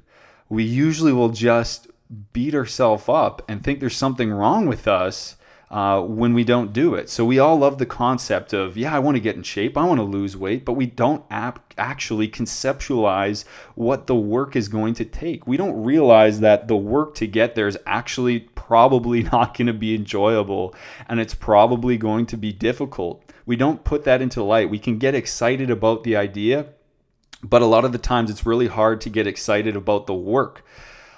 we 0.50 0.64
usually 0.64 1.14
will 1.14 1.30
just 1.30 1.88
beat 2.34 2.54
ourselves 2.54 3.06
up 3.08 3.42
and 3.48 3.64
think 3.64 3.80
there's 3.80 3.96
something 3.96 4.32
wrong 4.32 4.68
with 4.68 4.88
us 4.88 5.36
uh, 5.72 6.00
when 6.02 6.34
we 6.34 6.44
don't 6.44 6.74
do 6.74 6.94
it. 6.94 7.10
So 7.10 7.25
we 7.25 7.40
all 7.40 7.58
love 7.58 7.80
the 7.80 7.86
concept 7.86 8.54
of, 8.54 8.78
yeah, 8.78 8.96
I 8.96 9.00
want 9.00 9.16
to 9.16 9.22
get 9.22 9.36
in 9.36 9.44
shape, 9.44 9.78
I 9.78 9.86
want 9.86 10.00
to 10.00 10.04
lose 10.04 10.38
weight, 10.38 10.64
but 10.64 10.74
we 10.74 10.86
don't 10.86 11.25
ap- 11.32 11.74
actually 11.78 12.28
conceptualize 12.28 13.46
what 13.74 14.08
the 14.08 14.16
work 14.16 14.56
is 14.56 14.68
going 14.68 14.94
to 14.96 15.06
take. 15.06 15.48
We 15.48 15.58
don't 15.58 15.84
realize 15.84 16.40
that 16.42 16.68
the 16.68 16.75
work 16.75 17.16
to 17.16 17.28
get 17.28 17.56
there 17.56 17.68
is 17.68 17.78
actually 17.86 18.42
probably 18.56 19.24
not 19.32 19.58
going 19.58 19.68
to 19.68 19.74
be 19.74 19.96
enjoyable 19.96 20.75
and 21.10 21.20
it's 21.20 21.36
probably 21.36 21.98
going 21.98 22.25
to 22.28 22.38
be 22.38 22.54
difficult. 22.54 23.24
We 23.46 23.56
don't 23.56 23.84
put 23.84 24.04
that 24.06 24.22
into 24.22 24.44
light. 24.44 24.70
We 24.70 24.80
can 24.80 24.98
get 24.98 25.16
excited 25.16 25.70
about 25.70 26.04
the 26.04 26.16
idea, 26.16 26.68
but 27.44 27.62
a 27.62 27.65
lot 27.65 27.86
of 27.86 27.92
the 27.92 27.98
times 27.98 28.30
it's 28.30 28.46
really 28.46 28.68
hard 28.68 29.01
to 29.01 29.10
get 29.10 29.27
excited 29.27 29.75
about 29.75 30.08
the 30.08 30.13
work. 30.13 30.63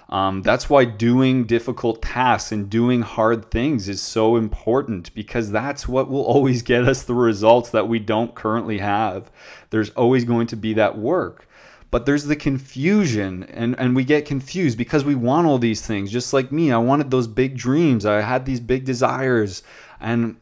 Um, 0.09 0.41
that's 0.41 0.69
why 0.69 0.85
doing 0.85 1.45
difficult 1.45 2.01
tasks 2.01 2.51
and 2.51 2.69
doing 2.69 3.01
hard 3.01 3.51
things 3.51 3.89
is 3.89 4.01
so 4.01 4.37
important 4.37 5.13
because 5.13 5.51
that's 5.51 5.87
what 5.87 6.09
will 6.09 6.21
always 6.25 6.61
get 6.61 6.87
us 6.87 7.03
the 7.03 7.13
results 7.13 7.71
that 7.71 7.87
we 7.87 7.99
don't 7.99 8.33
currently 8.33 8.77
have. 8.77 9.29
There's 9.69 9.89
always 9.91 10.23
going 10.23 10.47
to 10.47 10.55
be 10.55 10.73
that 10.73 10.97
work. 10.97 11.47
But 11.89 12.05
there's 12.05 12.25
the 12.25 12.35
confusion, 12.35 13.43
and, 13.43 13.73
and 13.79 13.95
we 13.95 14.03
get 14.03 14.25
confused 14.25 14.77
because 14.77 15.05
we 15.05 15.15
want 15.15 15.47
all 15.47 15.57
these 15.57 15.85
things. 15.85 16.11
Just 16.11 16.33
like 16.33 16.51
me, 16.51 16.69
I 16.69 16.77
wanted 16.77 17.11
those 17.11 17.27
big 17.27 17.55
dreams, 17.55 18.05
I 18.05 18.19
had 18.19 18.45
these 18.45 18.59
big 18.59 18.83
desires, 18.83 19.63
and 20.01 20.35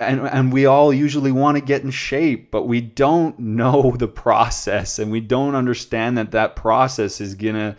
and 0.00 0.20
and 0.20 0.52
we 0.52 0.66
all 0.66 0.92
usually 0.92 1.32
want 1.32 1.56
to 1.56 1.62
get 1.62 1.82
in 1.82 1.90
shape 1.90 2.50
but 2.50 2.66
we 2.66 2.80
don't 2.80 3.38
know 3.38 3.90
the 3.98 4.08
process 4.08 4.98
and 4.98 5.12
we 5.12 5.20
don't 5.20 5.54
understand 5.54 6.16
that 6.16 6.30
that 6.30 6.56
process 6.56 7.20
is 7.20 7.34
going 7.34 7.54
to 7.54 7.76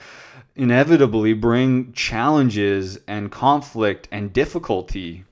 inevitably 0.55 1.33
bring 1.33 1.91
challenges 1.93 2.97
and 3.07 3.31
conflict 3.31 4.07
and 4.11 4.31
difficulty. 4.31 5.25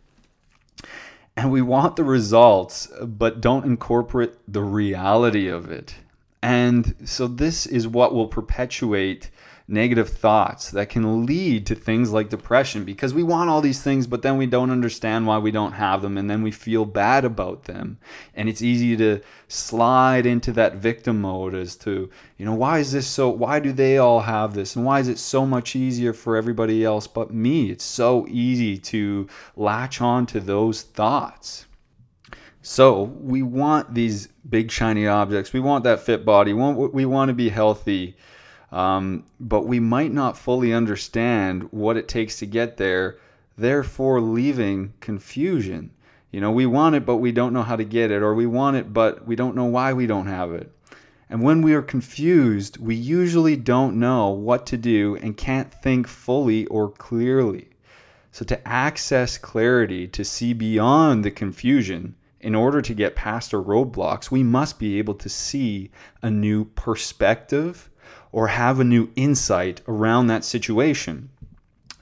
And 1.36 1.51
we 1.51 1.62
want 1.62 1.96
the 1.96 2.03
results 2.03 2.92
but 3.01 3.42
don't 3.42 3.65
incorporate 3.65 4.34
the 4.48 4.62
reality 4.62 5.48
of 5.48 5.72
it. 5.72 5.96
And 6.42 6.96
so 7.06 7.27
this 7.27 7.65
is 7.65 7.88
what 7.88 8.13
will 8.13 8.27
perpetuate 8.27 9.32
negative 9.67 10.10
thoughts 10.10 10.72
that 10.72 10.89
can 10.89 11.25
lead 11.25 11.65
to 11.65 11.75
things 11.75 12.12
like 12.12 12.29
depression 12.29 12.84
because 12.84 13.13
we 13.13 13.24
want 13.24 13.50
all 13.50 13.62
these 13.62 13.82
things, 13.82 14.08
but 14.08 14.22
then 14.22 14.38
we 14.38 14.46
don't 14.46 14.70
understand 14.70 15.25
why 15.25 15.38
we 15.38 15.51
don't 15.51 15.74
have 15.74 16.01
them, 16.01 16.17
and 16.17 16.29
then 16.29 16.43
we 16.43 16.51
feel 16.51 16.86
bad 16.86 17.24
about 17.24 17.63
them. 17.63 17.98
And 18.34 18.50
it's 18.50 18.62
easy 18.62 18.98
to 18.98 19.22
slide 19.48 20.25
into 20.25 20.51
that 20.53 20.75
victim 20.75 21.22
mode 21.22 21.55
as 21.55 21.75
to, 21.77 22.10
you 22.38 22.46
know, 22.46 22.53
why 22.53 22.79
is 22.79 22.91
this 22.91 23.08
so, 23.08 23.29
why 23.29 23.60
do 23.60 23.72
they 23.72 23.98
all 23.98 24.22
have 24.22 24.53
this? 24.53 24.75
And 24.75 24.86
why 24.86 25.00
is 25.00 25.08
it 25.08 25.17
so 25.20 25.46
much 25.46 25.75
easier 25.75 26.13
for 26.13 26.36
everybody 26.36 26.84
else 26.84 27.08
but 27.08 27.34
me? 27.34 27.70
It's 27.72 27.86
so 27.86 28.27
easy 28.29 28.77
to 28.79 29.27
latch 29.55 30.01
on 30.01 30.25
to 30.27 30.39
those 30.39 30.82
thoughts. 30.82 31.65
So 32.62 33.03
we 33.03 33.43
want 33.43 33.93
these 33.93 34.29
big 34.50 34.72
shiny 34.72 35.05
objects. 35.05 35.51
We 35.51 35.60
want 35.60 35.84
that 35.84 36.00
fit 36.00 36.24
body. 36.24 36.53
We 36.53 36.62
want, 36.62 36.93
we 36.93 37.05
want 37.05 37.29
to 37.29 37.34
be 37.34 37.50
healthy. 37.50 38.15
Um, 38.74 39.25
but 39.39 39.68
we 39.68 39.80
might 39.80 40.12
not 40.12 40.36
fully 40.36 40.74
understand 40.74 41.68
what 41.70 41.96
it 41.96 42.08
takes 42.08 42.39
to 42.39 42.48
get 42.48 42.77
there, 42.77 43.20
therefore 43.56 44.20
leaving 44.20 44.94
confusion. 45.00 45.92
You 46.32 46.42
know, 46.42 46.50
we 46.50 46.65
want 46.65 46.96
it, 46.96 47.06
but 47.06 47.18
we 47.18 47.32
don't 47.32 47.53
know 47.53 47.62
how 47.62 47.75
to 47.75 47.84
get 47.84 48.10
it, 48.10 48.24
or 48.24 48.34
we 48.34 48.48
want 48.48 48.77
it, 48.77 48.92
but 48.92 49.27
we 49.27 49.36
don't 49.36 49.56
know 49.56 49.65
why 49.65 49.94
we 49.94 50.08
don't 50.08 50.25
have 50.25 50.51
it. 50.51 50.75
And 51.30 51.44
when 51.44 51.62
we 51.62 51.75
are 51.75 51.84
confused, 51.84 52.77
we 52.77 52.96
usually 52.96 53.56
don't 53.56 54.00
know 54.00 54.30
what 54.30 54.65
to 54.68 54.77
do 54.77 55.18
and 55.18 55.38
can't 55.38 55.72
think 55.72 56.08
fully 56.08 56.65
or 56.65 56.89
clearly. 56.89 57.68
So, 58.32 58.44
to 58.46 58.68
access 58.68 59.38
clarity, 59.38 60.08
to 60.08 60.25
see 60.25 60.53
beyond 60.53 61.24
the 61.24 61.30
confusion, 61.30 62.15
in 62.39 62.56
order 62.56 62.82
to 62.82 62.94
get 62.96 63.15
past 63.15 63.53
our 63.53 63.62
roadblocks, 63.62 64.32
we 64.32 64.42
must 64.42 64.80
be 64.80 64.98
able 64.98 65.13
to 65.13 65.30
see 65.30 65.92
a 66.24 66.32
new 66.32 66.65
perspective 66.65 67.92
or 68.33 68.47
have 68.47 68.81
a 68.81 68.83
new 68.83 69.09
insight 69.15 69.79
around 69.87 70.27
that 70.27 70.43
situation 70.43 71.29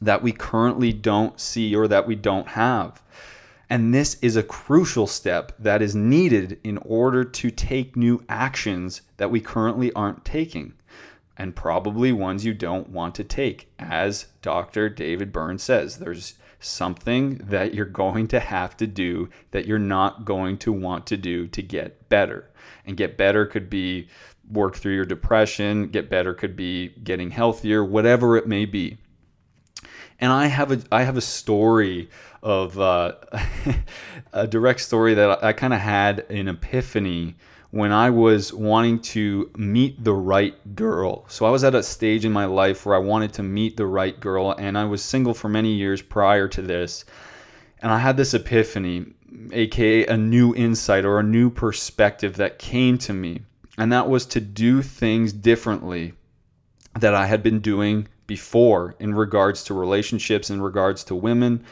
that 0.02 0.24
we 0.24 0.32
currently 0.32 0.92
don't 0.92 1.40
see 1.40 1.76
or 1.76 1.88
that 1.88 2.08
we 2.08 2.16
don't 2.16 2.48
have. 2.48 3.04
And 3.70 3.94
this 3.94 4.16
is 4.22 4.36
a 4.36 4.44
crucial 4.44 5.06
step 5.06 5.52
that 5.60 5.82
is 5.82 5.96
needed 5.96 6.60
in 6.64 6.78
order 6.80 7.24
to 7.24 7.52
take 7.52 7.96
new 7.96 8.24
actions 8.28 9.02
that 9.18 9.30
we 9.30 9.40
currently 9.40 9.94
aren't 9.94 10.26
taking, 10.26 10.74
and 11.38 11.56
probably 11.56 12.12
ones 12.12 12.44
you 12.44 12.54
don't 12.54 12.90
want 12.90 13.14
to 13.16 13.24
take. 13.24 13.72
As 13.78 14.26
Dr. 14.42 14.90
David 14.90 15.32
Burns 15.32 15.64
says, 15.64 16.00
there's 16.00 16.34
something 16.62 17.36
that 17.38 17.74
you're 17.74 17.86
going 17.86 18.28
to 18.30 18.40
have 18.40 18.78
to 18.78 18.88
do 18.88 19.30
that 19.52 19.66
you're 19.66 19.80
not 19.80 20.26
going 20.26 20.58
to 20.60 20.72
want 20.72 21.06
to 21.08 21.18
do 21.18 21.48
to 21.48 21.62
get 21.62 22.08
better. 22.08 22.50
And 22.86 22.96
get 22.96 23.18
better 23.18 23.46
could 23.46 23.70
be 23.70 24.08
work 24.50 24.76
through 24.76 24.96
your 24.96 25.06
depression, 25.06 25.88
get 25.88 26.10
better 26.10 26.34
could 26.34 26.56
be 26.56 26.90
getting 27.04 27.32
healthier, 27.32 27.84
whatever 27.84 28.38
it 28.38 28.48
may 28.48 28.66
be. 28.66 28.98
And 30.20 30.32
I 30.32 30.48
have 30.48 30.72
a 30.72 30.82
I 30.92 31.04
have 31.04 31.18
a 31.18 31.22
story 31.22 32.10
of 32.44 32.80
uh, 32.80 33.16
a 34.34 34.48
direct 34.48 34.82
story 34.82 35.16
that 35.16 35.44
I 35.44 35.54
kind 35.54 35.74
of 35.74 35.80
had 35.80 36.20
an 36.30 36.48
epiphany 36.48 37.36
when 37.72 37.92
I 37.92 38.10
was 38.10 38.54
wanting 38.54 39.00
to 39.00 39.50
meet 39.58 40.04
the 40.04 40.14
right 40.14 40.76
girl. 40.76 41.26
So 41.28 41.46
I 41.46 41.50
was 41.50 41.64
at 41.64 41.74
a 41.74 41.84
stage 41.84 42.26
in 42.26 42.32
my 42.32 42.46
life 42.46 42.86
where 42.86 42.96
I 42.96 43.00
wanted 43.00 43.34
to 43.34 43.44
meet 43.44 43.78
the 43.78 43.86
right 43.86 44.20
girl, 44.20 44.52
and 44.58 44.78
I 44.78 44.86
was 44.86 45.02
single 45.02 45.34
for 45.34 45.50
many 45.50 45.74
years 45.74 46.02
prior 46.02 46.48
to 46.50 46.62
this. 46.62 47.06
And 47.82 47.92
I 47.92 47.98
had 47.98 48.18
this 48.18 48.34
epiphany, 48.34 49.06
aka 49.52 50.06
a 50.06 50.18
new 50.18 50.54
insight 50.56 51.06
or 51.06 51.20
a 51.20 51.24
new 51.24 51.50
perspective 51.50 52.36
that 52.36 52.60
came 52.60 52.98
to 53.00 53.14
me 53.14 53.42
and 53.78 53.92
that 53.92 54.10
was 54.10 54.26
to 54.28 54.40
do 54.40 54.82
things 54.82 55.34
differently 55.34 56.14
that 57.00 57.16
I 57.16 57.26
had 57.26 57.42
been 57.42 57.60
doing 57.60 58.08
before 58.28 58.96
in 59.00 59.16
regards 59.16 59.64
to 59.66 59.74
relationships, 59.74 60.50
in 60.50 60.62
regards 60.62 61.04
to 61.06 61.16
women. 61.16 61.64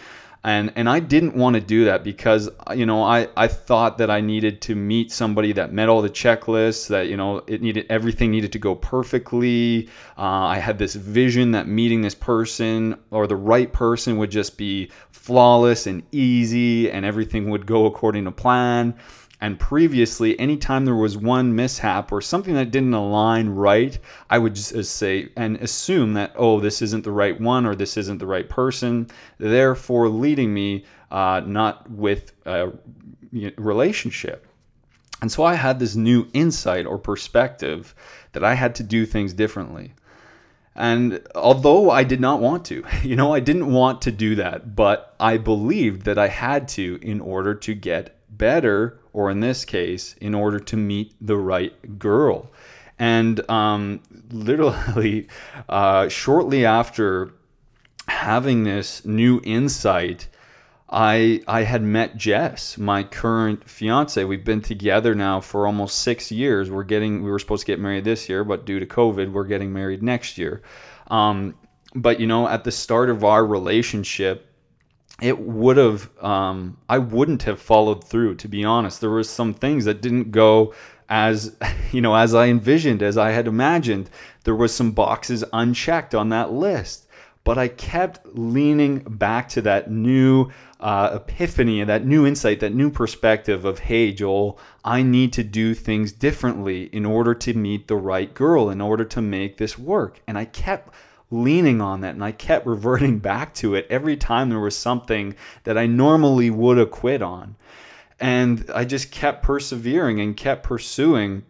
And, 0.42 0.72
and 0.78 0.88
I 0.90 1.02
didn't 1.02 1.36
want 1.36 1.56
to 1.56 1.62
do 1.62 1.86
that 1.86 2.02
because 2.02 2.50
you 2.74 2.86
know 2.86 3.04
I, 3.04 3.28
I 3.36 3.50
thought 3.50 3.98
that 3.98 4.10
I 4.10 4.22
needed 4.22 4.62
to 4.64 4.76
meet 4.76 5.12
somebody 5.12 5.52
that 5.54 5.74
met 5.74 5.90
all 5.90 6.02
the 6.02 6.10
checklists 6.10 6.88
that 6.88 7.10
you 7.10 7.18
know 7.18 7.44
it 7.46 7.62
needed 7.62 7.86
everything 7.90 8.32
needed 8.32 8.54
to 8.54 8.60
go 8.60 8.74
perfectly. 8.74 9.90
Uh, 10.18 10.22
I 10.22 10.60
had 10.60 10.80
this 10.80 10.96
vision 10.96 11.52
that 11.52 11.68
meeting 11.68 12.02
this 12.02 12.16
person 12.16 12.98
or 13.12 13.28
the 13.28 13.36
right 13.36 13.72
person 13.74 14.18
would 14.18 14.32
just 14.32 14.58
be 14.58 14.90
flawless 15.12 15.88
and 15.88 16.04
easy 16.14 16.90
and 16.90 17.06
everything 17.06 17.50
would 17.50 17.66
go 17.66 17.86
according 17.86 18.24
to 18.24 18.32
plan. 18.32 18.96
And 19.42 19.58
previously, 19.58 20.38
anytime 20.38 20.84
there 20.84 20.96
was 20.96 21.18
one 21.18 21.56
mishap 21.56 22.12
or 22.12 22.20
something 22.20 22.56
that 22.56 22.72
didn't 22.72 22.94
align 22.94 23.50
right, 23.50 23.98
I 24.30 24.38
would 24.38 24.56
just 24.56 24.96
say 24.96 25.30
and 25.38 25.56
assume 25.58 26.14
that, 26.16 26.34
oh, 26.36 26.60
this 26.60 26.82
isn't 26.82 27.06
the 27.06 27.12
right 27.12 27.40
one 27.40 27.66
or 27.66 27.74
this 27.74 27.96
isn't 27.96 28.18
the 28.18 28.28
right 28.28 28.50
person, 28.50 29.08
therefore 29.38 30.10
leading 30.10 30.54
me 30.54 30.84
uh, 31.10 31.42
not 31.46 31.90
with 31.90 32.34
a 32.46 32.72
relationship. 33.58 34.46
And 35.22 35.32
so 35.32 35.44
I 35.44 35.56
had 35.56 35.80
this 35.80 35.96
new 35.96 36.28
insight 36.34 36.86
or 36.86 36.98
perspective 36.98 37.96
that 38.34 38.44
I 38.44 38.56
had 38.56 38.76
to 38.76 38.84
do 38.84 39.06
things 39.06 39.34
differently. 39.34 39.94
And 40.76 41.22
although 41.36 41.90
I 41.90 42.04
did 42.04 42.22
not 42.22 42.40
want 42.42 42.66
to, 42.66 42.84
you 43.04 43.16
know, 43.16 43.34
I 43.34 43.40
didn't 43.40 43.72
want 43.72 44.02
to 44.04 44.12
do 44.12 44.36
that, 44.36 44.76
but 44.76 45.16
I 45.20 45.38
believed 45.38 46.04
that 46.04 46.18
I 46.18 46.28
had 46.28 46.68
to 46.70 47.00
in 47.02 47.22
order 47.22 47.54
to 47.56 47.74
get 47.74 48.18
better 48.30 48.99
or 49.14 49.30
in 49.30 49.40
this 49.40 49.66
case, 49.66 50.16
in 50.22 50.34
order 50.36 50.60
to 50.60 50.78
meet 50.78 51.14
the 51.22 51.38
right 51.38 52.00
girl. 52.00 52.52
And 52.98 53.50
um, 53.50 54.02
literally, 54.32 55.28
uh, 55.70 56.10
shortly 56.10 56.66
after 56.66 57.32
having 58.08 58.64
this 58.64 59.06
new 59.06 59.40
insight, 59.44 60.28
I 60.90 61.42
I 61.48 61.64
had 61.64 61.84
met 61.84 62.18
Jess, 62.18 62.78
my 62.78 63.04
current 63.04 63.70
fiance. 63.70 64.24
We've 64.24 64.44
been 64.44 64.62
together 64.62 65.14
now 65.14 65.40
for 65.40 65.68
almost 65.68 66.00
six 66.00 66.32
years. 66.32 66.72
We're 66.72 66.84
getting 66.84 67.24
we 67.24 67.30
were 67.30 67.40
supposed 67.40 67.66
to 67.66 67.72
get 67.72 67.80
married 67.80 68.06
this 68.06 68.28
year, 68.28 68.44
but 68.44 68.66
due 68.66 68.80
to 68.80 68.86
COVID, 68.86 69.32
we're 69.32 69.44
getting 69.44 69.72
married 69.72 70.02
next 70.02 70.38
year. 70.38 70.62
Um, 71.08 71.56
but 71.94 72.20
you 72.20 72.28
know, 72.28 72.48
at 72.48 72.64
the 72.64 72.72
start 72.72 73.10
of 73.10 73.24
our 73.24 73.46
relationship, 73.46 74.49
it 75.22 75.40
would 75.40 75.78
have 75.78 76.10
um, 76.24 76.78
i 76.88 76.98
wouldn't 76.98 77.44
have 77.44 77.62
followed 77.62 78.04
through 78.04 78.36
to 78.36 78.48
be 78.48 78.64
honest. 78.64 79.02
There 79.02 79.10
were 79.10 79.24
some 79.24 79.54
things 79.54 79.86
that 79.86 80.02
didn't 80.02 80.32
go 80.32 80.74
as 81.08 81.56
you 81.92 82.02
know 82.02 82.16
as 82.16 82.34
i 82.36 82.48
envisioned 82.48 83.02
as 83.02 83.18
i 83.18 83.32
had 83.32 83.48
imagined. 83.48 84.10
There 84.44 84.56
was 84.56 84.74
some 84.74 84.92
boxes 84.92 85.44
unchecked 85.54 86.16
on 86.16 86.30
that 86.30 86.52
list 86.52 87.08
but 87.44 87.58
i 87.58 87.68
kept 87.68 88.20
leaning 88.38 89.00
back 89.00 89.50
to 89.50 89.62
that 89.62 89.90
new 89.90 90.50
uh, 90.80 91.10
epiphany 91.14 91.82
and 91.82 91.90
that 91.90 92.06
new 92.06 92.26
insight 92.26 92.60
that 92.60 92.74
new 92.74 92.90
perspective 92.90 93.66
of 93.66 93.80
hey 93.80 94.12
joel 94.12 94.60
i 94.84 95.02
need 95.02 95.34
to 95.34 95.44
do 95.44 95.74
things 95.74 96.12
differently 96.12 96.84
in 96.94 97.06
order 97.06 97.34
to 97.34 97.54
meet 97.54 97.88
the 97.88 97.96
right 97.96 98.34
girl 98.34 98.70
in 98.70 98.82
order 98.82 99.04
to 99.04 99.22
make 99.22 99.58
this 99.58 99.78
work. 99.78 100.22
And 100.28 100.38
i 100.38 100.46
kept 100.46 100.94
leaning 101.32 101.82
on 101.82 102.02
that 102.02 102.16
and 102.16 102.24
I 102.24 102.32
kept 102.32 102.66
reverting 102.66 103.20
back 103.32 103.54
to 103.56 103.76
it 103.76 103.88
every 103.90 104.18
time 104.18 104.50
there 104.50 104.60
was 104.60 104.78
something 104.78 105.36
that 105.64 105.78
I 105.78 105.86
normally 105.86 106.50
would 106.50 106.78
have 106.78 106.92
quit 106.92 107.22
on. 107.22 107.56
And 108.20 108.70
I 108.74 108.84
just 108.84 109.12
kept 109.12 109.44
persevering 109.44 110.20
and 110.20 110.36
kept 110.36 110.64
pursuing 110.64 111.44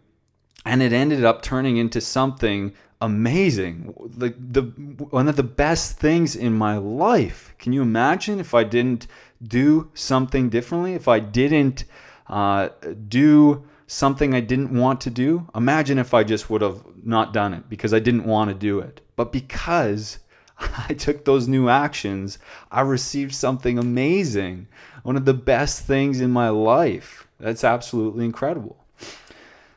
and 0.64 0.82
it 0.82 0.92
ended 0.92 1.24
up 1.24 1.42
turning 1.42 1.76
into 1.76 2.00
something 2.00 2.72
amazing. 3.00 3.94
The 4.16 4.34
the 4.38 4.62
one 4.62 5.28
of 5.28 5.36
the 5.36 5.42
best 5.42 5.98
things 5.98 6.36
in 6.36 6.52
my 6.52 6.76
life. 6.76 7.54
Can 7.58 7.72
you 7.72 7.82
imagine 7.82 8.40
if 8.40 8.54
I 8.54 8.64
didn't 8.64 9.06
do 9.42 9.90
something 9.94 10.50
differently? 10.50 10.94
If 10.94 11.08
I 11.08 11.18
didn't 11.18 11.84
uh, 12.26 12.68
do 13.08 13.64
something 13.90 14.34
I 14.34 14.40
didn't 14.40 14.70
want 14.70 15.00
to 15.02 15.10
do? 15.10 15.48
Imagine 15.54 15.98
if 15.98 16.14
I 16.14 16.22
just 16.22 16.48
would 16.48 16.62
have 16.62 16.84
not 17.02 17.32
done 17.32 17.52
it 17.52 17.68
because 17.68 17.92
I 17.92 17.98
didn't 17.98 18.24
want 18.24 18.48
to 18.48 18.54
do 18.54 18.78
it. 18.78 19.00
But 19.16 19.32
because 19.32 20.20
I 20.88 20.94
took 20.94 21.24
those 21.24 21.48
new 21.48 21.68
actions, 21.68 22.38
I 22.70 22.82
received 22.82 23.34
something 23.34 23.78
amazing. 23.78 24.68
One 25.02 25.16
of 25.16 25.24
the 25.24 25.34
best 25.34 25.84
things 25.84 26.20
in 26.20 26.30
my 26.30 26.50
life. 26.50 27.26
That's 27.40 27.64
absolutely 27.64 28.24
incredible. 28.24 28.76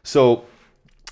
So 0.03 0.45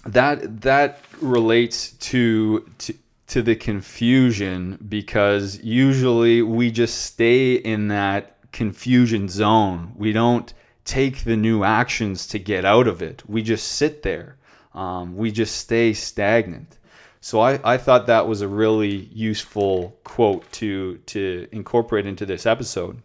that 0.06 0.62
that 0.62 1.00
relates 1.22 1.92
to, 1.92 2.70
to 2.80 2.94
to 3.28 3.42
the 3.42 3.56
confusion 3.56 4.78
because 4.90 5.64
usually 5.64 6.42
we 6.42 6.70
just 6.70 7.04
stay 7.04 7.54
in 7.54 7.88
that 7.88 8.36
confusion 8.52 9.30
zone. 9.30 9.94
We 9.96 10.12
don't 10.12 10.54
take 10.86 11.24
the 11.24 11.38
new 11.38 11.64
actions 11.64 12.28
to 12.28 12.40
get 12.40 12.66
out 12.66 12.88
of 12.88 13.02
it. 13.02 13.24
We 13.28 13.42
just 13.42 13.68
sit 13.68 14.04
there. 14.04 14.38
Um, 14.74 15.16
we 15.16 15.32
just 15.32 15.58
stay 15.58 15.94
stagnant. 15.94 16.78
So 17.20 17.40
I, 17.40 17.60
I 17.64 17.78
thought 17.78 18.08
that 18.08 18.28
was 18.28 18.42
a 18.42 18.48
really 18.48 19.10
useful 19.14 20.00
quote 20.04 20.52
to 20.54 20.98
to 20.98 21.48
incorporate 21.52 22.08
into 22.08 22.26
this 22.26 22.46
episode. 22.46 23.02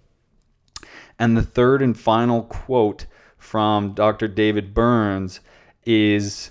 And 1.19 1.37
the 1.37 1.43
third 1.43 1.83
and 1.83 1.99
final 1.99 2.45
quote 2.45 3.07
from 3.37 3.93
Dr. 3.93 4.29
David 4.29 4.73
Burns 4.75 5.41
is 5.85 6.51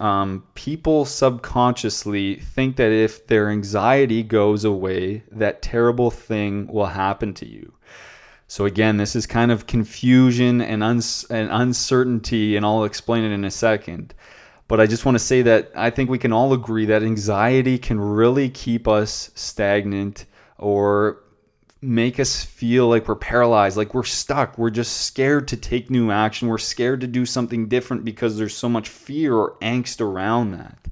um, 0.00 0.44
people 0.54 1.04
subconsciously 1.04 2.36
think 2.36 2.76
that 2.76 2.90
if 2.90 3.26
their 3.26 3.50
anxiety 3.50 4.22
goes 4.22 4.64
away, 4.64 5.22
that 5.30 5.62
terrible 5.62 6.10
thing 6.10 6.66
will 6.66 6.86
happen 6.86 7.34
to 7.34 7.46
you. 7.46 7.72
So 8.52 8.66
again, 8.66 8.98
this 8.98 9.16
is 9.16 9.24
kind 9.24 9.50
of 9.50 9.66
confusion 9.66 10.60
and, 10.60 10.82
and 10.82 11.48
uncertainty, 11.50 12.54
and 12.54 12.66
I'll 12.66 12.84
explain 12.84 13.24
it 13.24 13.32
in 13.32 13.46
a 13.46 13.50
second. 13.50 14.12
But 14.68 14.78
I 14.78 14.86
just 14.86 15.06
want 15.06 15.14
to 15.14 15.24
say 15.24 15.40
that 15.40 15.72
I 15.74 15.88
think 15.88 16.10
we 16.10 16.18
can 16.18 16.34
all 16.34 16.52
agree 16.52 16.84
that 16.84 17.02
anxiety 17.02 17.78
can 17.78 17.98
really 17.98 18.50
keep 18.50 18.86
us 18.86 19.30
stagnant 19.34 20.26
or 20.58 21.22
make 21.80 22.20
us 22.20 22.44
feel 22.44 22.88
like 22.88 23.08
we're 23.08 23.14
paralyzed, 23.14 23.78
like 23.78 23.94
we're 23.94 24.02
stuck. 24.02 24.58
We're 24.58 24.68
just 24.68 25.00
scared 25.00 25.48
to 25.48 25.56
take 25.56 25.88
new 25.88 26.10
action. 26.10 26.48
We're 26.48 26.58
scared 26.58 27.00
to 27.00 27.06
do 27.06 27.24
something 27.24 27.68
different 27.68 28.04
because 28.04 28.36
there's 28.36 28.54
so 28.54 28.68
much 28.68 28.90
fear 28.90 29.34
or 29.34 29.56
angst 29.62 30.02
around 30.02 30.50
that. 30.50 30.88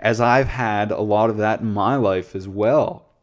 As 0.00 0.20
I've 0.20 0.48
had 0.48 0.90
a 0.90 1.00
lot 1.00 1.30
of 1.30 1.36
that 1.36 1.60
in 1.60 1.72
my 1.72 1.94
life 1.94 2.34
as 2.34 2.48
well. 2.48 3.13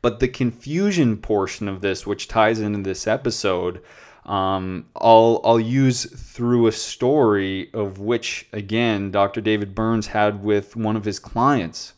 But 0.00 0.20
the 0.20 0.28
confusion 0.28 1.16
portion 1.18 1.68
of 1.68 1.80
this, 1.80 2.06
which 2.06 2.28
ties 2.28 2.60
into 2.60 2.82
this 2.82 3.06
episode, 3.06 3.82
um, 4.24 4.86
I'll 4.96 5.40
I'll 5.44 5.60
use 5.60 6.04
through 6.04 6.66
a 6.66 6.72
story 6.72 7.70
of 7.72 7.98
which 7.98 8.46
again 8.52 9.10
Dr. 9.10 9.40
David 9.40 9.74
Burns 9.74 10.08
had 10.08 10.42
with 10.42 10.76
one 10.76 10.96
of 10.96 11.04
his 11.04 11.18
clients. 11.18 11.94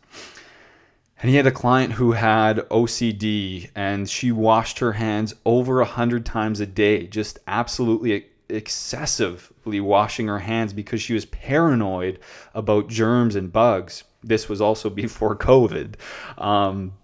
And 1.22 1.28
he 1.28 1.36
had 1.36 1.46
a 1.46 1.52
client 1.52 1.92
who 1.92 2.12
had 2.12 2.58
OCD, 2.70 3.70
and 3.74 4.08
she 4.08 4.32
washed 4.32 4.78
her 4.78 4.92
hands 4.92 5.34
over 5.44 5.80
a 5.80 5.84
hundred 5.84 6.24
times 6.24 6.60
a 6.60 6.66
day, 6.66 7.06
just 7.06 7.38
absolutely 7.46 8.26
excessively 8.48 9.80
washing 9.80 10.28
her 10.28 10.38
hands 10.38 10.72
because 10.72 11.02
she 11.02 11.12
was 11.12 11.26
paranoid 11.26 12.18
about 12.54 12.88
germs 12.88 13.36
and 13.36 13.52
bugs. 13.52 14.04
This 14.22 14.48
was 14.48 14.60
also 14.60 14.88
before 14.90 15.36
COVID. 15.36 15.96
Um, 16.38 16.94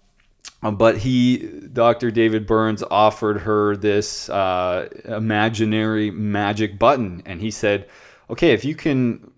but 0.61 0.97
he, 0.97 1.37
Dr. 1.71 2.11
David 2.11 2.47
Burns, 2.47 2.83
offered 2.89 3.41
her 3.41 3.75
this 3.75 4.29
uh, 4.29 4.89
imaginary 5.05 6.11
magic 6.11 6.79
button, 6.79 7.21
and 7.25 7.39
he 7.39 7.51
said, 7.51 7.87
"Okay, 8.29 8.51
if 8.51 8.65
you 8.65 8.75
can, 8.75 9.31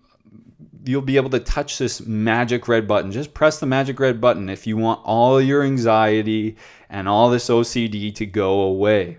you'll 0.84 1.02
be 1.02 1.16
able 1.16 1.30
to 1.30 1.40
touch 1.40 1.78
this 1.78 2.00
magic 2.06 2.68
red 2.68 2.88
button. 2.88 3.12
Just 3.12 3.34
press 3.34 3.60
the 3.60 3.66
magic 3.66 4.00
red 4.00 4.20
button 4.20 4.48
if 4.48 4.66
you 4.66 4.76
want 4.76 5.00
all 5.04 5.40
your 5.40 5.62
anxiety 5.62 6.56
and 6.88 7.06
all 7.06 7.30
this 7.30 7.48
OCD 7.48 8.14
to 8.14 8.26
go 8.26 8.60
away." 8.60 9.18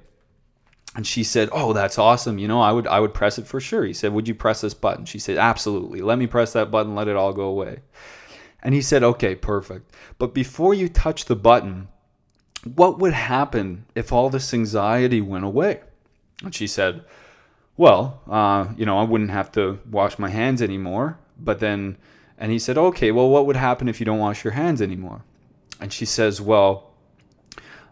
And 0.96 1.06
she 1.06 1.24
said, 1.24 1.50
"Oh, 1.52 1.72
that's 1.72 2.00
awesome. 2.00 2.40
You 2.40 2.48
know, 2.48 2.62
I 2.62 2.72
would 2.72 2.88
I 2.88 3.00
would 3.00 3.14
press 3.14 3.38
it 3.38 3.48
for 3.48 3.60
sure." 3.60 3.86
He 3.86 3.94
said, 3.94 4.12
"Would 4.12 4.28
you 4.28 4.36
press 4.36 4.62
this 4.62 4.74
button?" 4.74 5.06
She 5.06 5.20
said, 5.20 5.38
"Absolutely. 5.38 6.02
Let 6.02 6.18
me 6.18 6.28
press 6.28 6.52
that 6.54 6.72
button. 6.72 6.96
Let 6.96 7.08
it 7.08 7.16
all 7.16 7.32
go 7.32 7.44
away." 7.44 7.80
And 8.64 8.74
he 8.74 8.82
said, 8.82 9.04
"Okay, 9.04 9.36
perfect. 9.36 9.96
But 10.18 10.34
before 10.34 10.74
you 10.74 10.90
touch 10.90 11.26
the 11.26 11.36
button, 11.36 11.88
what 12.64 13.00
would 13.00 13.14
happen 13.14 13.86
if 13.96 14.12
all 14.12 14.30
this 14.30 14.54
anxiety 14.54 15.22
went 15.22 15.46
away? 15.46 15.82
And 16.44 16.54
she 16.54 16.68
said, 16.68 17.04
Well, 17.78 18.22
uh, 18.30 18.68
you 18.78 18.86
know, 18.86 18.98
I 18.98 19.04
wouldn't 19.04 19.32
have 19.32 19.52
to 19.54 19.80
wash 19.90 20.20
my 20.20 20.30
hands 20.30 20.62
anymore. 20.62 21.20
But 21.40 21.60
then, 21.60 21.98
and 22.38 22.52
he 22.52 22.60
said, 22.60 22.78
Okay, 22.78 23.12
well, 23.12 23.30
what 23.30 23.46
would 23.46 23.56
happen 23.56 23.90
if 23.90 24.00
you 24.00 24.06
don't 24.06 24.20
wash 24.20 24.44
your 24.44 24.54
hands 24.54 24.82
anymore? 24.82 25.24
And 25.80 25.92
she 25.92 26.06
says, 26.06 26.40
Well, 26.42 26.92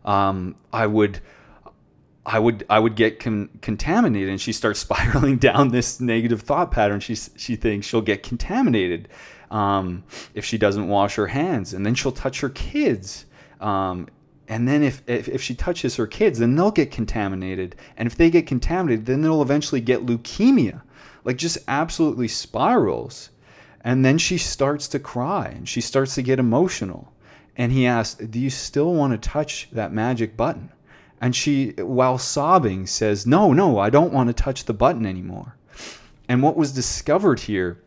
um, 0.06 0.56
I 0.72 0.88
would. 0.88 1.20
I 2.26 2.38
would 2.38 2.64
I 2.70 2.78
would 2.78 2.96
get 2.96 3.20
con- 3.20 3.50
contaminated, 3.62 4.30
and 4.30 4.40
she 4.40 4.54
starts 4.54 4.80
spiraling 4.86 5.38
down 5.38 5.70
this 5.70 6.00
negative 6.00 6.42
thought 6.42 6.70
pattern. 6.70 7.00
She 7.00 7.16
she 7.16 7.56
thinks 7.56 7.88
she'll 7.88 8.02
get 8.02 8.22
contaminated 8.22 9.10
um, 9.50 10.04
if 10.36 10.46
she 10.46 10.60
doesn't 10.60 10.88
wash 10.88 11.16
her 11.16 11.26
hands, 11.28 11.74
and 11.74 11.84
then 11.84 11.96
she'll 11.96 12.12
touch 12.12 12.42
her 12.42 12.50
kids 12.50 13.26
um, 13.60 14.08
and 14.50 14.68
then 14.68 14.82
if, 14.82 15.04
if, 15.08 15.30
if 15.30 15.42
she 15.42 15.54
touches 15.54 15.96
her 15.96 16.08
kids 16.08 16.40
then 16.40 16.56
they'll 16.56 16.72
get 16.72 16.92
contaminated. 16.92 17.76
And 17.96 18.08
if 18.08 18.16
they 18.16 18.32
get 18.32 18.48
contaminated 18.48 19.06
then 19.06 19.22
they'll 19.22 19.44
eventually 19.44 19.80
get 19.80 20.06
leukemia. 20.06 20.82
Like 21.24 21.38
just 21.38 21.60
absolutely 21.68 22.28
spirals. 22.28 23.30
And 23.82 24.04
then 24.04 24.18
she 24.18 24.38
starts 24.38 24.88
to 24.90 25.00
cry 25.00 25.48
and 25.56 25.70
she 25.70 25.80
starts 25.80 26.16
to 26.16 26.24
get 26.24 26.40
emotional. 26.40 27.14
And 27.56 27.72
he 27.72 27.86
asks 27.86 28.26
do 28.26 28.40
you 28.40 28.50
still 28.50 28.94
want 28.96 29.14
to 29.14 29.30
touch 29.30 29.70
that 29.72 29.94
magic 29.94 30.36
button? 30.36 30.72
And 31.22 31.36
she 31.36 31.72
while 31.78 32.18
sobbing 32.18 32.88
says 32.88 33.28
no 33.28 33.54
no 33.54 33.78
i 33.78 33.90
don't 33.90 34.14
want 34.14 34.28
to 34.28 34.34
touch 34.34 34.66
the 34.66 34.74
button 34.74 35.06
anymore. 35.06 35.56
And 36.28 36.42
what 36.42 36.58
was 36.58 36.72
discovered 36.72 37.42
here 37.42 37.82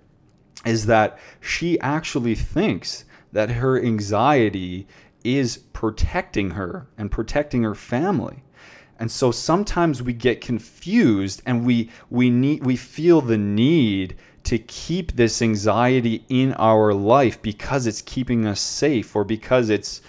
is 0.65 0.87
that 0.87 1.19
she 1.41 1.79
actually 1.81 2.37
thinks 2.37 3.05
that 3.33 3.51
her 3.51 3.83
anxiety 3.83 4.87
is 5.25 5.59
protecting 5.73 6.51
her 6.51 6.87
and 6.99 7.11
protecting 7.11 7.63
her 7.63 7.75
family. 7.75 8.43
And 8.99 9.11
so 9.11 9.31
sometimes 9.33 10.03
we 10.03 10.13
get 10.13 10.41
confused 10.41 11.43
and 11.45 11.65
we 11.65 11.91
we 12.09 12.31
need 12.31 12.65
we 12.65 12.77
feel 12.77 13.21
the 13.21 13.39
need 13.39 14.17
to 14.45 14.59
keep 14.59 15.13
this 15.13 15.41
anxiety 15.41 16.25
in 16.29 16.53
our 16.55 16.93
life 16.93 17.41
because 17.43 17.87
it's 17.87 18.03
keeping 18.03 18.47
us 18.47 18.61
safe 18.61 19.15
or 19.15 19.25
because 19.25 19.71
it's 19.71 20.03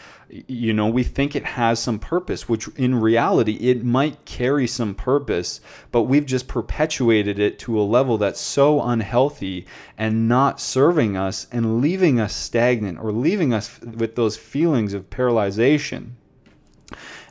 you 0.48 0.74
know 0.74 0.88
we 0.88 1.04
think 1.04 1.36
it 1.36 1.46
has 1.46 1.80
some 1.80 2.00
purpose 2.00 2.50
which 2.50 2.67
in 2.69 2.96
reality 2.96 3.54
it 3.56 3.84
might 3.84 4.26
carry 4.26 4.65
some 4.65 4.96
purpose 4.96 5.62
but 5.91 6.04
we've 6.04 6.26
just 6.26 6.48
perpetuated 6.48 7.38
it 7.38 7.60
to 7.60 7.80
a 7.80 7.84
level 7.84 8.17
that's 8.17 8.39
so 8.39 8.82
unhealthy 8.82 9.65
and 9.98 10.28
not 10.28 10.60
serving 10.60 11.15
us 11.15 11.46
and 11.52 11.82
leaving 11.82 12.19
us 12.19 12.36
stagnant 12.36 12.98
or 13.00 13.12
leaving 13.12 13.54
us 13.54 13.80
with 13.82 14.15
those 14.15 14.36
feelings 14.36 14.93
of 14.93 15.10
paralyzation. 15.10 16.12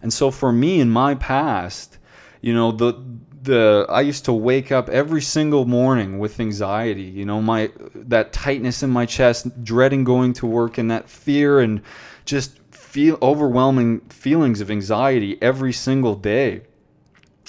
And 0.01 0.13
so 0.13 0.31
for 0.31 0.53
me 0.53 0.81
in 0.81 0.91
my 0.91 1.17
past 1.17 1.99
you 2.41 2.55
know 2.55 2.71
the 2.71 2.95
the 3.43 3.85
I 3.89 4.03
used 4.03 4.25
to 4.27 4.33
wake 4.33 4.71
up 4.71 4.89
every 4.89 5.21
single 5.21 5.65
morning 5.65 6.21
with 6.21 6.39
anxiety, 6.39 7.03
you 7.03 7.25
know, 7.25 7.43
my 7.43 7.73
that 7.95 8.33
tightness 8.33 8.85
in 8.85 8.91
my 8.91 9.05
chest, 9.05 9.65
dreading 9.65 10.05
going 10.05 10.33
to 10.35 10.47
work 10.47 10.79
and 10.79 10.93
that 10.93 11.11
fear 11.11 11.59
and 11.59 11.83
just 12.25 12.61
feel 12.93 13.17
overwhelming 13.23 14.01
feelings 14.11 14.61
of 14.61 14.71
anxiety 14.71 15.39
every 15.41 15.73
single 15.73 16.15
day. 16.15 16.61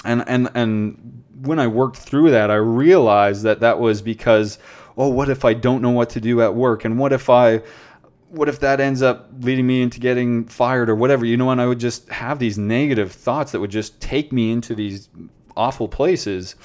And 0.05 0.23
and 0.25 0.49
and 0.55 1.21
when 1.41 1.59
I 1.59 1.67
worked 1.67 1.97
through 1.97 2.31
that, 2.31 2.49
I 2.49 2.55
realized 2.55 3.43
that 3.43 3.59
that 3.59 3.77
was 3.77 4.01
because 4.01 4.57
oh, 4.95 5.09
what 5.09 5.27
if 5.27 5.43
I 5.43 5.53
don't 5.53 5.81
know 5.81 5.89
what 5.89 6.11
to 6.11 6.21
do 6.21 6.41
at 6.41 6.55
work? 6.55 6.85
And 6.85 6.97
what 6.97 7.11
if 7.11 7.29
I 7.29 7.61
what 8.29 8.47
if 8.47 8.61
that 8.61 8.79
ends 8.79 9.01
up 9.01 9.31
leading 9.41 9.67
me 9.67 9.81
into 9.81 9.99
getting 9.99 10.45
fired 10.45 10.89
or 10.89 10.95
whatever? 10.95 11.25
You 11.25 11.35
know 11.35 11.49
and 11.49 11.59
i 11.59 11.65
would 11.65 11.79
just 11.79 12.07
have 12.07 12.39
these 12.39 12.57
negative 12.57 13.11
thoughts 13.11 13.51
that 13.51 13.59
would 13.59 13.69
just 13.69 13.99
take 13.99 14.31
me 14.31 14.49
into 14.49 14.73
these 14.73 15.09
awful 15.57 15.89
places. 15.89 16.55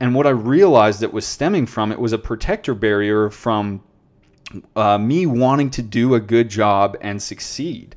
And 0.00 0.14
what 0.14 0.26
i 0.26 0.30
realized 0.30 1.00
that 1.00 1.14
was 1.14 1.26
stemming 1.26 1.64
from 1.64 1.92
it 1.92 1.98
was 1.98 2.12
a 2.12 2.18
protector 2.18 2.74
barrier 2.74 3.30
from 3.30 3.82
uh, 4.76 4.98
me 4.98 5.24
wanting 5.24 5.70
to 5.70 5.82
do 5.82 6.14
a 6.14 6.20
good 6.20 6.50
job 6.50 6.96
and 7.00 7.22
succeed 7.22 7.96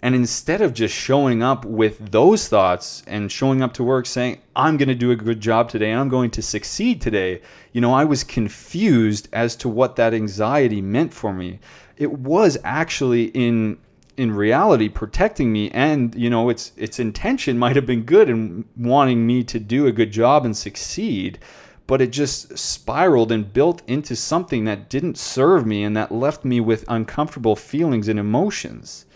and 0.00 0.14
instead 0.14 0.60
of 0.60 0.74
just 0.74 0.94
showing 0.94 1.42
up 1.42 1.64
with 1.64 2.12
those 2.12 2.46
thoughts 2.46 3.02
and 3.06 3.32
showing 3.32 3.62
up 3.62 3.72
to 3.74 3.84
work 3.84 4.06
saying, 4.06 4.40
I'm 4.54 4.76
going 4.76 4.88
to 4.88 4.94
do 4.94 5.10
a 5.10 5.16
good 5.16 5.40
job 5.40 5.68
today, 5.68 5.92
I'm 5.92 6.08
going 6.08 6.30
to 6.32 6.42
succeed 6.42 7.00
today, 7.00 7.42
you 7.72 7.80
know, 7.80 7.92
I 7.92 8.04
was 8.04 8.22
confused 8.22 9.28
as 9.32 9.56
to 9.56 9.68
what 9.68 9.96
that 9.96 10.14
anxiety 10.14 10.80
meant 10.80 11.12
for 11.12 11.32
me. 11.32 11.58
It 11.96 12.12
was 12.12 12.58
actually 12.62 13.24
in 13.26 13.78
in 14.16 14.32
reality 14.32 14.88
protecting 14.88 15.52
me 15.52 15.70
and 15.70 16.12
you 16.16 16.28
know 16.28 16.48
its 16.48 16.72
its 16.76 16.98
intention 16.98 17.56
might 17.56 17.76
have 17.76 17.86
been 17.86 18.02
good 18.02 18.28
in 18.28 18.64
wanting 18.76 19.24
me 19.24 19.44
to 19.44 19.60
do 19.60 19.86
a 19.86 19.92
good 19.92 20.10
job 20.10 20.44
and 20.44 20.56
succeed 20.56 21.38
but 21.86 22.02
it 22.02 22.10
just 22.10 22.58
spiraled 22.58 23.30
and 23.30 23.52
built 23.52 23.80
into 23.86 24.16
something 24.16 24.64
that 24.64 24.90
didn't 24.90 25.16
serve 25.16 25.64
me 25.64 25.84
and 25.84 25.96
that 25.96 26.10
left 26.10 26.44
me 26.44 26.60
with 26.60 26.84
uncomfortable 26.88 27.54
feelings 27.54 28.08
and 28.08 28.18
emotions 28.18 29.06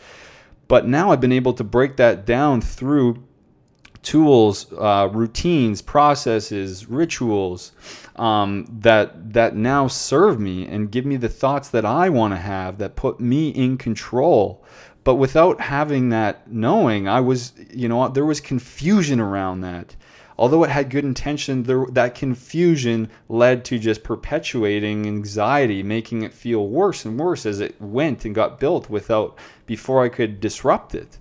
but 0.72 0.88
now 0.88 1.12
I've 1.12 1.20
been 1.20 1.32
able 1.32 1.52
to 1.52 1.64
break 1.64 1.98
that 1.98 2.24
down 2.24 2.62
through 2.62 3.22
tools, 4.02 4.72
uh, 4.72 5.06
routines, 5.12 5.82
processes, 5.82 6.88
rituals 6.88 7.72
um, 8.16 8.66
that 8.80 9.34
that 9.34 9.54
now 9.54 9.86
serve 9.86 10.40
me 10.40 10.66
and 10.66 10.90
give 10.90 11.04
me 11.04 11.16
the 11.16 11.28
thoughts 11.28 11.68
that 11.68 11.84
I 11.84 12.08
want 12.08 12.32
to 12.32 12.38
have 12.38 12.78
that 12.78 12.96
put 12.96 13.20
me 13.20 13.50
in 13.50 13.76
control. 13.76 14.64
But 15.04 15.16
without 15.16 15.60
having 15.60 16.08
that 16.08 16.50
knowing, 16.50 17.06
I 17.06 17.20
was, 17.20 17.52
you 17.70 17.86
know, 17.86 18.08
there 18.08 18.24
was 18.24 18.40
confusion 18.40 19.20
around 19.20 19.60
that 19.60 19.94
although 20.38 20.64
it 20.64 20.70
had 20.70 20.90
good 20.90 21.04
intention, 21.04 21.62
there, 21.64 21.86
that 21.90 22.14
confusion 22.14 23.10
led 23.28 23.64
to 23.66 23.78
just 23.78 24.02
perpetuating 24.02 25.06
anxiety, 25.06 25.82
making 25.82 26.22
it 26.22 26.32
feel 26.32 26.68
worse 26.68 27.04
and 27.04 27.18
worse 27.18 27.46
as 27.46 27.60
it 27.60 27.80
went 27.80 28.24
and 28.24 28.34
got 28.34 28.60
built 28.60 28.88
without 28.90 29.38
before 29.66 30.04
I 30.04 30.08
could 30.08 30.40
disrupt 30.40 30.94
it. 30.94 31.18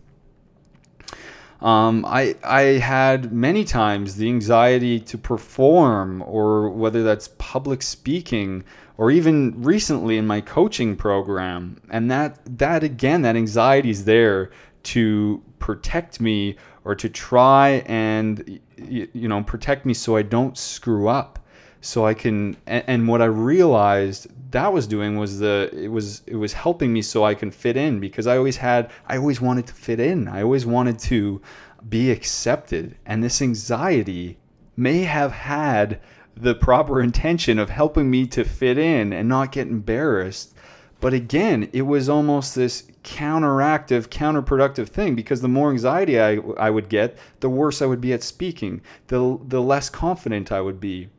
Um, 1.62 2.06
I 2.08 2.36
I 2.43 2.62
had 2.80 3.32
many 3.32 3.63
times 3.63 4.15
the 4.15 4.28
anxiety 4.28 5.00
to 5.02 5.17
perform, 5.17 6.24
or 6.26 6.69
whether 6.69 7.04
that's 7.04 7.30
public 7.38 7.84
speaking, 7.84 8.63
or 8.97 9.12
even 9.12 9.62
recently 9.62 10.17
in 10.17 10.26
my 10.26 10.41
coaching 10.41 10.95
program, 10.95 11.80
and 11.89 12.10
that 12.10 12.39
that 12.58 12.84
again 12.84 13.21
that 13.21 13.36
anxiety 13.36 13.91
is 13.91 14.06
there 14.06 14.50
to 14.84 15.43
protect 15.60 16.19
me 16.19 16.56
or 16.84 16.96
to 16.96 17.10
try 17.10 17.84
and 17.86 18.60
you 18.78 19.28
know 19.28 19.44
protect 19.44 19.86
me 19.86 19.94
so 19.94 20.15
I 20.15 20.22
don't 20.24 20.58
screw 20.58 21.08
up 21.08 21.39
so 21.82 22.06
I 22.06 22.13
can 22.13 22.56
and, 22.67 22.84
and, 22.88 23.08
what 23.08 23.22
I 23.22 23.26
realized 23.26 24.28
that 24.52 24.72
was 24.72 24.86
doing 24.86 25.17
was 25.17 25.39
the 25.39 25.70
it 25.74 25.88
was 25.88 26.22
it 26.28 26.36
was 26.36 26.54
helping 26.54 26.94
me 26.94 27.02
so 27.02 27.24
I 27.24 27.34
can 27.34 27.50
fit 27.50 27.76
in 27.76 28.00
because 28.00 28.28
I 28.28 28.38
always 28.38 28.58
had 28.58 28.91
I 29.08 29.17
always 29.17 29.41
wanted 29.41 29.67
to 29.67 29.74
fit 29.74 30.00
in. 30.00 30.28
I 30.28 30.44
always 30.44 30.65
wanted 30.65 31.00
to 31.00 31.41
be 31.89 32.12
accepted 32.12 32.98
and 33.06 33.24
this 33.24 33.41
anxiety 33.41 34.38
may 34.78 35.02
have 35.04 35.32
had 35.32 36.00
the 36.36 36.56
proper 36.56 37.02
intention 37.02 37.58
of 37.58 37.70
helping 37.70 38.10
me 38.10 38.28
to 38.28 38.44
fit 38.44 38.78
in 38.78 39.12
and 39.12 39.28
not 39.28 39.52
get 39.52 39.67
embarrassed. 39.67 40.54
But 41.01 41.13
again, 41.13 41.67
it 41.73 41.81
was 41.81 42.07
almost 42.07 42.55
this 42.55 42.83
counteractive, 43.03 44.07
counterproductive 44.07 44.87
thing 44.87 45.15
because 45.15 45.41
the 45.41 45.47
more 45.47 45.71
anxiety 45.71 46.21
I, 46.21 46.35
I 46.57 46.69
would 46.69 46.87
get, 46.87 47.17
the 47.39 47.49
worse 47.49 47.81
I 47.81 47.87
would 47.87 47.99
be 47.99 48.13
at 48.13 48.23
speaking, 48.23 48.81
the, 49.07 49.39
the 49.43 49.61
less 49.61 49.89
confident 49.89 50.51
I 50.51 50.61
would 50.61 50.79
be 50.79 51.09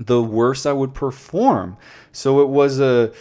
the 0.00 0.22
worse 0.22 0.64
I 0.64 0.72
would 0.72 0.94
perform. 0.94 1.76
So 2.10 2.40
it 2.40 2.48
was 2.48 2.80
a 2.80 3.12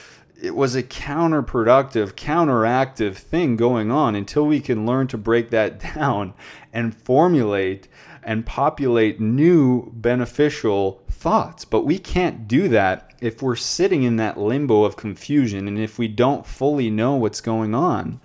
it 0.41 0.55
was 0.55 0.73
a 0.73 0.83
counterproductive, 0.83 2.13
counteractive 2.13 3.15
thing 3.15 3.57
going 3.57 3.91
on 3.91 4.15
until 4.15 4.45
we 4.45 4.61
can 4.61 4.85
learn 4.85 5.07
to 5.07 5.17
break 5.17 5.49
that 5.49 5.79
down 5.95 6.33
and 6.71 6.95
formulate 6.95 7.89
and 8.23 8.45
populate 8.45 9.19
new 9.19 9.91
beneficial 9.93 11.03
thoughts. 11.19 11.65
But 11.65 11.85
we 11.85 11.99
can't 11.99 12.47
do 12.47 12.67
that 12.69 13.13
if 13.21 13.41
we're 13.41 13.55
sitting 13.55 14.03
in 14.03 14.15
that 14.17 14.39
limbo 14.39 14.83
of 14.83 14.95
confusion 14.95 15.67
and 15.67 15.77
if 15.77 15.99
we 15.99 16.07
don't 16.07 16.45
fully 16.45 16.89
know 16.89 17.15
what's 17.15 17.41
going 17.41 17.75
on. 17.75 18.19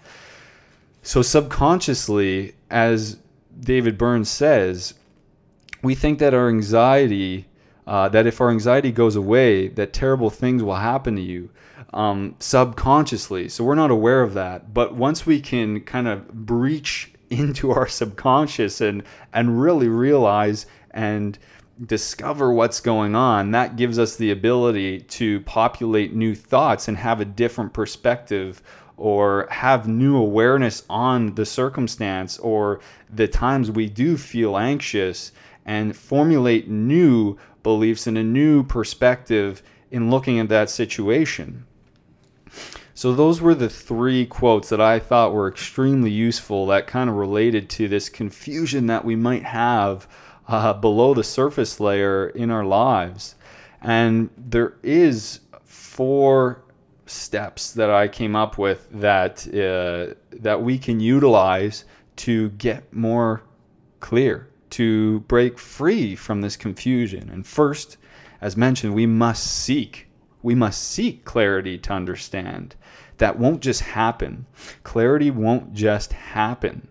So, 1.02 1.20
subconsciously, 1.20 2.54
as 2.70 3.18
David 3.60 3.98
Burns 3.98 4.30
says, 4.30 4.94
we 5.82 5.94
think 5.94 6.18
that 6.20 6.32
our 6.32 6.48
anxiety 6.48 7.46
uh, 7.86 8.08
that 8.08 8.26
if 8.26 8.40
our 8.40 8.50
anxiety 8.50 8.90
goes 8.90 9.14
away, 9.14 9.68
that 9.68 9.92
terrible 9.92 10.30
things 10.30 10.62
will 10.62 10.76
happen 10.76 11.16
to 11.16 11.22
you 11.22 11.50
um, 11.92 12.34
subconsciously. 12.38 13.48
So 13.48 13.64
we're 13.64 13.74
not 13.74 13.90
aware 13.90 14.22
of 14.22 14.34
that. 14.34 14.72
But 14.72 14.94
once 14.94 15.26
we 15.26 15.40
can 15.40 15.80
kind 15.82 16.08
of 16.08 16.28
breach 16.32 17.12
into 17.30 17.72
our 17.72 17.88
subconscious 17.88 18.80
and 18.80 19.02
and 19.32 19.60
really 19.60 19.88
realize 19.88 20.66
and 20.90 21.38
discover 21.84 22.52
what's 22.52 22.80
going 22.80 23.14
on, 23.14 23.50
that 23.50 23.76
gives 23.76 23.98
us 23.98 24.16
the 24.16 24.30
ability 24.30 25.00
to 25.00 25.40
populate 25.40 26.14
new 26.14 26.34
thoughts 26.34 26.88
and 26.88 26.96
have 26.96 27.20
a 27.20 27.24
different 27.24 27.72
perspective 27.72 28.62
or 28.96 29.48
have 29.50 29.88
new 29.88 30.16
awareness 30.16 30.84
on 30.88 31.34
the 31.34 31.44
circumstance 31.44 32.38
or 32.38 32.80
the 33.12 33.26
times 33.26 33.70
we 33.70 33.88
do 33.88 34.16
feel 34.16 34.56
anxious 34.56 35.32
and 35.64 35.96
formulate 35.96 36.68
new 36.68 37.36
beliefs 37.62 38.06
and 38.06 38.16
a 38.18 38.22
new 38.22 38.62
perspective 38.62 39.62
in 39.90 40.10
looking 40.10 40.38
at 40.38 40.48
that 40.48 40.70
situation. 40.70 41.66
So, 42.96 43.12
those 43.12 43.40
were 43.40 43.56
the 43.56 43.68
three 43.68 44.24
quotes 44.24 44.68
that 44.68 44.80
I 44.80 45.00
thought 45.00 45.34
were 45.34 45.48
extremely 45.48 46.12
useful 46.12 46.66
that 46.66 46.86
kind 46.86 47.10
of 47.10 47.16
related 47.16 47.68
to 47.70 47.88
this 47.88 48.08
confusion 48.08 48.86
that 48.86 49.04
we 49.04 49.16
might 49.16 49.42
have 49.42 50.06
uh, 50.48 50.72
below 50.74 51.14
the 51.14 51.24
surface 51.24 51.80
layer 51.80 52.28
in 52.28 52.50
our 52.50 52.64
lives. 52.64 53.34
And 53.80 54.30
there 54.36 54.74
is 54.82 55.40
four 55.64 56.64
steps 57.06 57.72
that 57.72 57.90
I 57.90 58.08
came 58.08 58.34
up 58.34 58.56
with 58.56 58.88
that 58.90 59.46
uh, 59.48 60.14
that 60.40 60.62
we 60.62 60.78
can 60.78 61.00
utilize 61.00 61.84
to 62.16 62.50
get 62.50 62.92
more 62.92 63.42
clear 64.00 64.48
to 64.70 65.20
break 65.20 65.58
free 65.58 66.16
from 66.16 66.40
this 66.40 66.56
confusion. 66.56 67.28
And 67.30 67.46
first, 67.46 67.96
as 68.40 68.56
mentioned, 68.56 68.94
we 68.94 69.06
must 69.06 69.46
seek. 69.46 70.08
We 70.42 70.54
must 70.54 70.82
seek 70.82 71.24
clarity 71.24 71.78
to 71.78 71.92
understand. 71.92 72.74
That 73.18 73.38
won't 73.38 73.62
just 73.62 73.82
happen. 73.82 74.46
Clarity 74.82 75.30
won't 75.30 75.72
just 75.72 76.12
happen, 76.12 76.88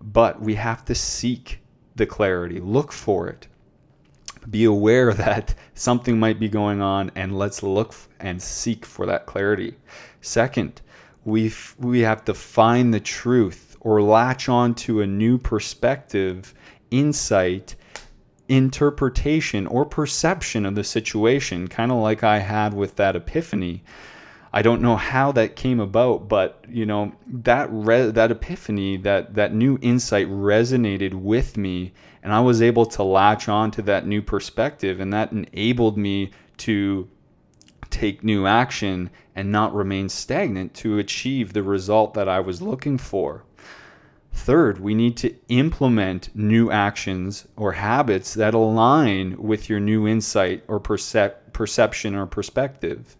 but 0.00 0.40
we 0.40 0.54
have 0.54 0.84
to 0.86 0.94
seek 0.94 1.60
the 1.98 2.06
clarity, 2.06 2.60
look 2.60 2.92
for 2.92 3.28
it. 3.28 3.46
Be 4.48 4.64
aware 4.64 5.12
that 5.14 5.54
something 5.74 6.18
might 6.18 6.40
be 6.40 6.48
going 6.48 6.80
on, 6.80 7.10
and 7.14 7.38
let's 7.38 7.62
look 7.62 7.94
and 8.20 8.40
seek 8.40 8.86
for 8.86 9.06
that 9.06 9.26
clarity. 9.26 9.74
Second, 10.20 10.80
we 11.24 11.52
we 11.78 12.00
have 12.00 12.24
to 12.24 12.34
find 12.34 12.94
the 12.94 13.00
truth 13.00 13.76
or 13.80 14.02
latch 14.02 14.48
on 14.48 14.74
to 14.74 15.00
a 15.00 15.06
new 15.06 15.38
perspective 15.38 16.54
insight, 16.90 17.76
interpretation, 18.48 19.66
or 19.66 19.84
perception 19.84 20.64
of 20.64 20.74
the 20.74 20.84
situation, 20.84 21.68
kind 21.68 21.92
of 21.92 21.98
like 21.98 22.24
I 22.24 22.38
had 22.38 22.74
with 22.74 22.96
that 22.96 23.16
epiphany. 23.16 23.82
I 24.52 24.62
don't 24.62 24.80
know 24.80 24.96
how 24.96 25.32
that 25.32 25.56
came 25.56 25.78
about, 25.80 26.28
but 26.28 26.64
you 26.68 26.86
know 26.86 27.12
that 27.26 27.68
re- 27.70 28.10
that 28.10 28.30
epiphany, 28.30 28.96
that 28.98 29.34
that 29.34 29.54
new 29.54 29.78
insight 29.82 30.28
resonated 30.28 31.14
with 31.14 31.56
me, 31.56 31.92
and 32.22 32.32
I 32.32 32.40
was 32.40 32.62
able 32.62 32.86
to 32.86 33.02
latch 33.02 33.48
on 33.48 33.70
to 33.72 33.82
that 33.82 34.06
new 34.06 34.22
perspective, 34.22 35.00
and 35.00 35.12
that 35.12 35.32
enabled 35.32 35.98
me 35.98 36.30
to 36.58 37.08
take 37.90 38.24
new 38.24 38.46
action 38.46 39.10
and 39.34 39.52
not 39.52 39.74
remain 39.74 40.08
stagnant 40.08 40.74
to 40.74 40.98
achieve 40.98 41.52
the 41.52 41.62
result 41.62 42.14
that 42.14 42.28
I 42.28 42.40
was 42.40 42.62
looking 42.62 42.98
for. 42.98 43.44
Third, 44.32 44.78
we 44.78 44.94
need 44.94 45.16
to 45.18 45.34
implement 45.48 46.34
new 46.34 46.70
actions 46.70 47.46
or 47.56 47.72
habits 47.72 48.34
that 48.34 48.54
align 48.54 49.36
with 49.38 49.68
your 49.68 49.80
new 49.80 50.06
insight 50.06 50.64
or 50.68 50.78
percep- 50.78 51.52
perception 51.52 52.14
or 52.14 52.26
perspective. 52.26 53.16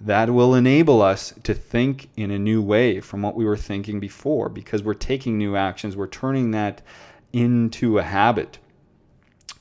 That 0.00 0.30
will 0.30 0.54
enable 0.54 1.02
us 1.02 1.34
to 1.42 1.52
think 1.52 2.08
in 2.16 2.30
a 2.30 2.38
new 2.38 2.62
way 2.62 3.00
from 3.00 3.20
what 3.20 3.36
we 3.36 3.44
were 3.44 3.56
thinking 3.56 4.00
before 4.00 4.48
because 4.48 4.82
we're 4.82 4.94
taking 4.94 5.36
new 5.36 5.56
actions, 5.56 5.94
we're 5.94 6.06
turning 6.06 6.52
that 6.52 6.80
into 7.32 7.98
a 7.98 8.02
habit. 8.02 8.58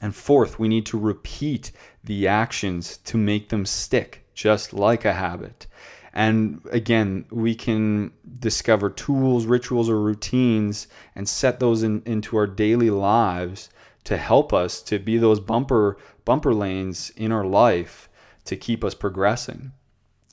And 0.01 0.15
fourth, 0.15 0.57
we 0.57 0.69
need 0.69 0.85
to 0.87 0.97
repeat 0.97 1.73
the 2.03 2.27
actions 2.27 2.97
to 2.99 3.17
make 3.17 3.49
them 3.49 3.65
stick, 3.65 4.25
just 4.33 4.71
like 4.71 5.03
a 5.03 5.13
habit. 5.13 5.67
And 6.13 6.61
again, 6.71 7.25
we 7.29 7.53
can 7.53 8.11
discover 8.39 8.89
tools, 8.89 9.45
rituals, 9.45 9.89
or 9.89 9.99
routines 9.99 10.87
and 11.15 11.27
set 11.27 11.59
those 11.59 11.83
in, 11.83 12.01
into 12.05 12.37
our 12.37 12.47
daily 12.47 12.89
lives 12.89 13.69
to 14.05 14.17
help 14.17 14.53
us 14.53 14.81
to 14.83 14.99
be 14.99 15.17
those 15.17 15.39
bumper 15.39 15.97
bumper 16.23 16.53
lanes 16.53 17.09
in 17.17 17.31
our 17.31 17.45
life 17.45 18.09
to 18.45 18.55
keep 18.55 18.83
us 18.83 18.95
progressing. 18.95 19.73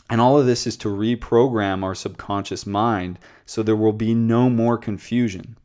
And 0.08 0.20
all 0.20 0.38
of 0.38 0.46
this 0.46 0.66
is 0.66 0.76
to 0.78 0.88
reprogram 0.88 1.82
our 1.82 1.94
subconscious 1.94 2.66
mind 2.66 3.18
so 3.44 3.62
there 3.62 3.76
will 3.76 3.92
be 3.92 4.14
no 4.14 4.48
more 4.48 4.78
confusion. 4.78 5.56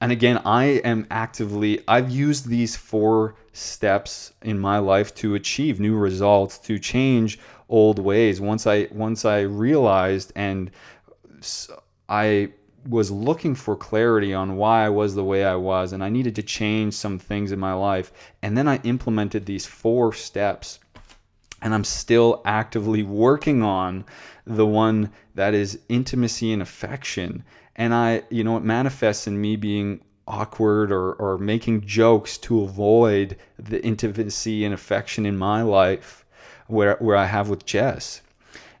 And 0.00 0.12
again, 0.12 0.40
I 0.44 0.64
am 0.64 1.06
actively, 1.10 1.82
I've 1.86 2.10
used 2.10 2.48
these 2.48 2.76
four 2.76 3.34
steps 3.52 4.32
in 4.42 4.58
my 4.58 4.78
life 4.78 5.14
to 5.16 5.34
achieve 5.34 5.78
new 5.78 5.96
results, 5.96 6.58
to 6.58 6.78
change 6.78 7.38
old 7.68 7.98
ways. 7.98 8.40
Once 8.40 8.66
I 8.66 8.88
once 8.90 9.24
I 9.24 9.40
realized 9.40 10.32
and 10.34 10.70
I 12.08 12.50
was 12.88 13.10
looking 13.10 13.54
for 13.54 13.76
clarity 13.76 14.32
on 14.32 14.56
why 14.56 14.86
I 14.86 14.88
was 14.88 15.14
the 15.14 15.24
way 15.24 15.44
I 15.44 15.54
was 15.54 15.92
and 15.92 16.02
I 16.02 16.08
needed 16.08 16.34
to 16.36 16.42
change 16.42 16.94
some 16.94 17.18
things 17.18 17.52
in 17.52 17.58
my 17.58 17.74
life. 17.74 18.12
And 18.42 18.56
then 18.56 18.66
I 18.66 18.78
implemented 18.78 19.46
these 19.46 19.66
four 19.66 20.12
steps. 20.12 20.80
And 21.62 21.74
I'm 21.74 21.84
still 21.84 22.42
actively 22.44 23.02
working 23.02 23.62
on 23.62 24.04
the 24.46 24.66
one 24.66 25.10
that 25.34 25.54
is 25.54 25.78
intimacy 25.88 26.52
and 26.52 26.62
affection. 26.62 27.44
And 27.76 27.94
I, 27.94 28.22
you 28.30 28.44
know, 28.44 28.56
it 28.56 28.64
manifests 28.64 29.26
in 29.26 29.40
me 29.40 29.56
being 29.56 30.00
awkward 30.26 30.92
or, 30.92 31.12
or 31.14 31.38
making 31.38 31.86
jokes 31.86 32.38
to 32.38 32.62
avoid 32.62 33.36
the 33.58 33.84
intimacy 33.84 34.64
and 34.64 34.72
affection 34.72 35.26
in 35.26 35.36
my 35.36 35.62
life 35.62 36.24
where, 36.68 36.96
where 37.00 37.16
I 37.16 37.26
have 37.26 37.48
with 37.48 37.66
Jess. 37.66 38.22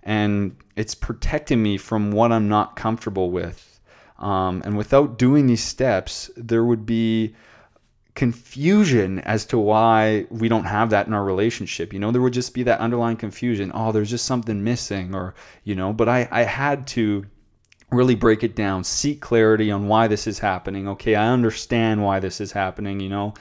And 0.02 0.56
it's 0.76 0.94
protecting 0.94 1.62
me 1.62 1.76
from 1.76 2.12
what 2.12 2.32
I'm 2.32 2.48
not 2.48 2.76
comfortable 2.76 3.30
with. 3.30 3.80
Um, 4.18 4.62
and 4.64 4.76
without 4.76 5.18
doing 5.18 5.46
these 5.46 5.64
steps, 5.64 6.30
there 6.36 6.64
would 6.64 6.86
be 6.86 7.34
confusion 8.14 9.20
as 9.20 9.44
to 9.46 9.58
why 9.58 10.26
we 10.30 10.48
don't 10.48 10.64
have 10.64 10.90
that 10.90 11.06
in 11.06 11.12
our 11.12 11.24
relationship. 11.24 11.92
You 11.92 11.98
know, 11.98 12.10
there 12.10 12.22
would 12.22 12.32
just 12.32 12.54
be 12.54 12.62
that 12.64 12.80
underlying 12.80 13.16
confusion. 13.16 13.70
Oh, 13.74 13.92
there's 13.92 14.10
just 14.10 14.26
something 14.26 14.64
missing, 14.64 15.14
or, 15.14 15.34
you 15.64 15.74
know, 15.74 15.92
but 15.92 16.08
I, 16.08 16.28
I 16.30 16.42
had 16.42 16.86
to 16.88 17.24
really 17.90 18.14
break 18.14 18.44
it 18.44 18.54
down, 18.54 18.84
seek 18.84 19.20
clarity 19.20 19.70
on 19.70 19.88
why 19.88 20.06
this 20.08 20.26
is 20.26 20.38
happening. 20.38 20.88
Okay, 20.88 21.14
I 21.14 21.28
understand 21.28 22.04
why 22.04 22.20
this 22.20 22.40
is 22.40 22.52
happening, 22.52 23.00
you 23.00 23.08
know. 23.08 23.34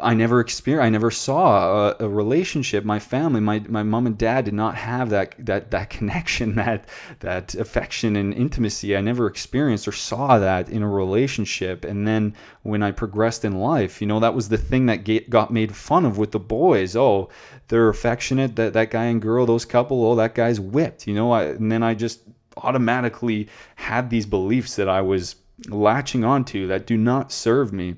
I 0.00 0.14
never 0.14 0.40
experienced, 0.40 0.86
I 0.86 0.88
never 0.88 1.10
saw 1.10 1.90
a, 1.90 1.96
a, 2.00 2.08
relationship. 2.08 2.84
My 2.84 2.98
family, 2.98 3.40
my, 3.40 3.58
my 3.68 3.82
mom 3.82 4.06
and 4.06 4.16
dad 4.16 4.46
did 4.46 4.54
not 4.54 4.76
have 4.76 5.10
that, 5.10 5.34
that, 5.44 5.70
that 5.72 5.90
connection, 5.98 6.54
that, 6.54 6.88
that 7.20 7.54
affection 7.54 8.16
and 8.16 8.32
intimacy. 8.32 8.96
I 8.96 9.02
never 9.02 9.26
experienced 9.26 9.86
or 9.86 9.92
saw 9.92 10.38
that 10.38 10.70
in 10.70 10.82
a 10.82 10.88
relationship. 10.88 11.84
And 11.84 12.08
then 12.08 12.34
when 12.62 12.82
I 12.82 12.92
progressed 12.92 13.44
in 13.44 13.60
life, 13.60 14.00
you 14.00 14.06
know, 14.06 14.20
that 14.20 14.34
was 14.34 14.48
the 14.48 14.56
thing 14.56 14.86
that 14.86 15.04
get, 15.04 15.28
got 15.28 15.52
made 15.52 15.76
fun 15.76 16.06
of 16.06 16.16
with 16.16 16.32
the 16.32 16.40
boys. 16.40 16.96
Oh, 16.96 17.28
they're 17.68 17.90
affectionate, 17.90 18.56
that, 18.56 18.72
that 18.72 18.90
guy 18.90 19.04
and 19.04 19.20
girl, 19.20 19.44
those 19.44 19.66
couple, 19.66 20.02
oh, 20.06 20.14
that 20.14 20.34
guy's 20.34 20.58
whipped, 20.58 21.06
you 21.06 21.14
know. 21.14 21.30
I, 21.32 21.44
and 21.44 21.70
then 21.70 21.82
I 21.82 21.92
just 21.94 22.20
automatically 22.56 23.48
had 23.76 24.08
these 24.08 24.24
beliefs 24.24 24.76
that 24.76 24.88
I 24.88 25.02
was 25.02 25.36
latching 25.68 26.24
onto 26.24 26.66
that 26.68 26.86
do 26.86 26.96
not 26.96 27.30
serve 27.30 27.72
me 27.72 27.96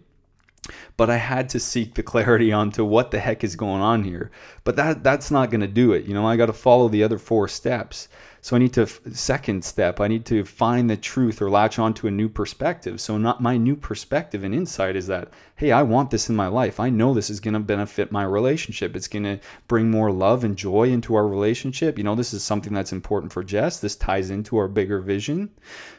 but 0.96 1.10
I 1.10 1.16
had 1.16 1.48
to 1.50 1.60
seek 1.60 1.94
the 1.94 2.02
clarity 2.02 2.52
onto 2.52 2.84
what 2.84 3.10
the 3.10 3.18
heck 3.18 3.44
is 3.44 3.56
going 3.56 3.82
on 3.82 4.04
here. 4.04 4.30
But 4.64 4.76
that 4.76 5.02
that's 5.02 5.30
not 5.30 5.50
going 5.50 5.60
to 5.60 5.66
do 5.66 5.92
it. 5.92 6.04
You 6.04 6.14
know, 6.14 6.26
I 6.26 6.36
got 6.36 6.46
to 6.46 6.52
follow 6.52 6.88
the 6.88 7.02
other 7.02 7.18
four 7.18 7.48
steps. 7.48 8.08
So 8.46 8.54
I 8.54 8.60
need 8.60 8.74
to 8.74 8.86
second 9.12 9.64
step, 9.64 9.98
I 9.98 10.06
need 10.06 10.24
to 10.26 10.44
find 10.44 10.88
the 10.88 10.96
truth 10.96 11.42
or 11.42 11.50
latch 11.50 11.80
onto 11.80 12.06
a 12.06 12.12
new 12.12 12.28
perspective. 12.28 13.00
So 13.00 13.18
not 13.18 13.42
my 13.42 13.56
new 13.56 13.74
perspective 13.74 14.44
and 14.44 14.54
insight 14.54 14.94
is 14.94 15.08
that 15.08 15.30
hey, 15.56 15.72
I 15.72 15.82
want 15.82 16.12
this 16.12 16.28
in 16.28 16.36
my 16.36 16.46
life. 16.46 16.78
I 16.78 16.88
know 16.88 17.12
this 17.12 17.28
is 17.28 17.40
going 17.40 17.54
to 17.54 17.60
benefit 17.60 18.12
my 18.12 18.22
relationship. 18.22 18.94
It's 18.94 19.08
going 19.08 19.24
to 19.24 19.40
bring 19.66 19.90
more 19.90 20.12
love 20.12 20.44
and 20.44 20.56
joy 20.56 20.90
into 20.90 21.16
our 21.16 21.26
relationship. 21.26 21.98
You 21.98 22.04
know, 22.04 22.14
this 22.14 22.32
is 22.32 22.44
something 22.44 22.72
that's 22.72 22.92
important 22.92 23.32
for 23.32 23.42
Jess. 23.42 23.80
This 23.80 23.96
ties 23.96 24.30
into 24.30 24.58
our 24.58 24.68
bigger 24.68 25.00
vision. 25.00 25.50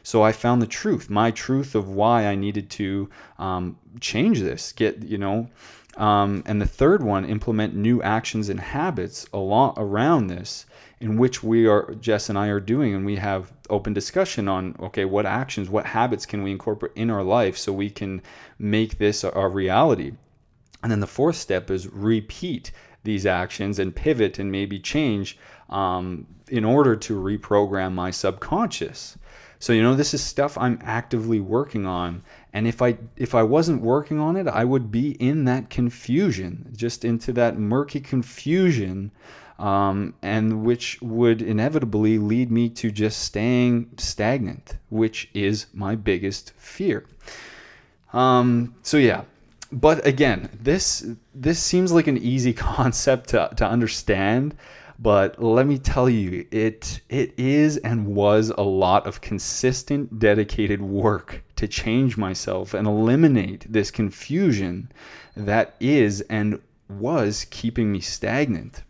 So 0.04 0.24
I 0.24 0.32
found 0.32 0.62
the 0.62 0.68
truth, 0.68 1.10
my 1.10 1.32
truth 1.32 1.76
of 1.76 1.90
why 1.90 2.28
I 2.28 2.36
needed 2.36 2.70
to 2.70 3.10
um, 3.40 3.78
change 4.00 4.40
this, 4.40 4.72
get, 4.72 5.04
you 5.04 5.18
know, 5.18 5.50
um, 5.98 6.44
and 6.46 6.62
the 6.62 6.68
third 6.68 7.02
one, 7.02 7.26
implement 7.26 7.76
new 7.76 8.02
actions 8.04 8.50
and 8.50 8.60
habits 8.60 9.28
along 9.34 9.74
around 9.78 10.28
this 10.28 10.68
in 11.00 11.18
which 11.18 11.44
we 11.44 11.68
are 11.68 11.94
Jess 11.96 12.30
and 12.30 12.38
I 12.38 12.48
are 12.48 12.60
doing. 12.60 12.94
And 12.94 13.06
we 13.06 13.16
have 13.16 13.52
open 13.70 13.94
discussion 13.94 14.48
on 14.48 14.76
okay 14.80 15.06
what 15.06 15.26
actions 15.26 15.70
what 15.70 15.88
habits 15.88 16.26
can 16.26 16.44
we 16.44 16.52
incorporate 16.52 16.94
in 16.96 17.10
our 17.10 17.24
life 17.24 17.58
so 17.58 17.74
we 17.74 17.90
can 17.90 18.22
make 18.60 19.00
this 19.00 19.24
a, 19.24 19.48
reality? 19.48 20.14
And 20.84 20.92
then 20.92 21.00
the 21.00 21.08
fourth 21.08 21.36
step 21.36 21.72
is 21.72 21.88
repeat 21.88 22.72
these 23.04 23.26
actions 23.26 23.80
and 23.80 23.96
pivot 23.96 24.38
and 24.38 24.52
maybe 24.52 24.80
change 24.80 25.38
um, 25.70 26.28
in 26.50 26.64
order 26.64 26.96
to 26.96 27.20
reprogram 27.20 27.94
my 27.94 28.12
subconscious 28.12 29.18
so 29.60 29.74
you 29.74 29.82
know 29.82 29.96
this 29.96 30.14
is 30.14 30.24
stuff 30.24 30.58
I'm 30.58 30.80
actively 30.84 31.40
working 31.40 31.86
on. 31.86 32.24
And 32.54 32.68
if 32.68 32.82
I 32.82 32.98
if 33.16 33.36
I 33.36 33.44
wasn't 33.44 33.82
working 33.82 34.20
on 34.20 34.36
it 34.36 34.48
I 34.48 34.64
would 34.64 34.92
be 34.92 35.12
in 35.12 35.46
that 35.46 35.70
confusion 35.70 36.72
just 36.76 37.06
into 37.06 37.32
that 37.34 37.58
murky 37.58 38.00
confusion 38.00 39.12
um, 39.60 40.14
and 40.22 40.64
which 40.64 41.02
would 41.02 41.42
inevitably 41.42 42.18
lead 42.18 42.52
me 42.52 42.70
to 42.70 42.92
just 42.92 43.22
staying 43.22 43.90
stagnant, 43.98 44.78
which 44.90 45.30
is 45.34 45.68
my 45.74 45.96
biggest 45.96 46.54
fear. 46.58 47.06
Um, 48.14 48.76
so 48.84 48.98
yeah, 48.98 49.24
but 49.72 50.06
again, 50.06 50.50
this 50.62 51.06
this 51.34 51.60
seems 51.60 51.92
like 51.92 52.08
an 52.08 52.18
easy 52.18 52.54
concept 52.74 53.30
to, 53.30 53.50
to 53.58 53.68
understand, 53.68 54.56
but 55.00 55.42
let 55.42 55.68
me 55.68 55.78
tell 55.78 56.10
you, 56.10 56.48
it 56.52 57.02
it 57.10 57.34
is 57.38 57.78
and 57.78 58.08
was 58.08 58.52
a 58.58 58.64
lot 58.64 59.06
of 59.06 59.22
consistent, 59.22 60.20
dedicated 60.20 60.82
work 60.82 61.44
to 61.56 61.68
change 61.68 62.18
myself 62.18 62.74
and 62.74 62.88
eliminate 62.88 63.72
this 63.72 63.92
confusion 63.92 64.92
that 65.36 65.76
is 65.80 66.22
and 66.22 66.60
was 66.90 67.46
keeping 67.52 67.92
me 67.92 68.00
stagnant. 68.00 68.84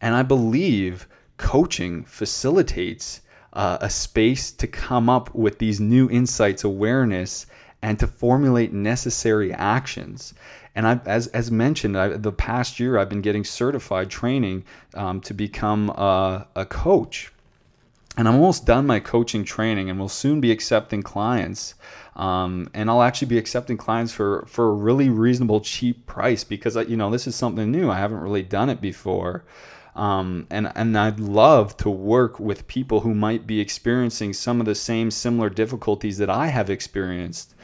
And 0.00 0.14
I 0.14 0.22
believe 0.22 1.08
coaching 1.38 2.04
facilitates 2.04 3.22
uh, 3.52 3.78
a 3.80 3.88
space 3.88 4.50
to 4.52 4.66
come 4.66 5.08
up 5.08 5.34
with 5.34 5.58
these 5.58 5.80
new 5.80 6.08
insights, 6.10 6.64
awareness, 6.64 7.46
and 7.82 7.98
to 7.98 8.06
formulate 8.06 8.72
necessary 8.72 9.52
actions. 9.52 10.34
And 10.74 10.86
I, 10.86 11.00
as, 11.04 11.26
as 11.28 11.50
mentioned, 11.50 11.96
I, 11.98 12.08
the 12.08 12.32
past 12.32 12.80
year 12.80 12.98
I've 12.98 13.08
been 13.08 13.20
getting 13.20 13.44
certified 13.44 14.10
training 14.10 14.64
um, 14.94 15.20
to 15.22 15.34
become 15.34 15.90
a, 15.90 16.46
a 16.56 16.64
coach. 16.64 17.32
And 18.16 18.28
I'm 18.28 18.34
almost 18.34 18.66
done 18.66 18.86
my 18.86 19.00
coaching 19.00 19.42
training 19.42 19.88
and 19.88 19.98
will 19.98 20.08
soon 20.08 20.40
be 20.40 20.50
accepting 20.50 21.02
clients. 21.02 21.74
Um, 22.14 22.68
and 22.74 22.90
I'll 22.90 23.02
actually 23.02 23.28
be 23.28 23.38
accepting 23.38 23.78
clients 23.78 24.12
for, 24.12 24.44
for 24.46 24.68
a 24.68 24.74
really 24.74 25.08
reasonable, 25.08 25.60
cheap 25.60 26.06
price 26.06 26.44
because, 26.44 26.76
you 26.88 26.96
know, 26.96 27.10
this 27.10 27.26
is 27.26 27.34
something 27.36 27.70
new. 27.70 27.90
I 27.90 27.98
haven't 27.98 28.20
really 28.20 28.42
done 28.42 28.68
it 28.68 28.82
before. 28.82 29.44
Um, 29.94 30.46
and 30.48 30.72
and 30.74 30.96
I'd 30.96 31.20
love 31.20 31.76
to 31.78 31.90
work 31.90 32.40
with 32.40 32.66
people 32.66 33.00
who 33.00 33.14
might 33.14 33.46
be 33.46 33.60
experiencing 33.60 34.32
some 34.32 34.58
of 34.58 34.66
the 34.66 34.74
same 34.74 35.10
similar 35.10 35.50
difficulties 35.50 36.16
that 36.18 36.30
I 36.30 36.46
have 36.46 36.70
experienced. 36.70 37.54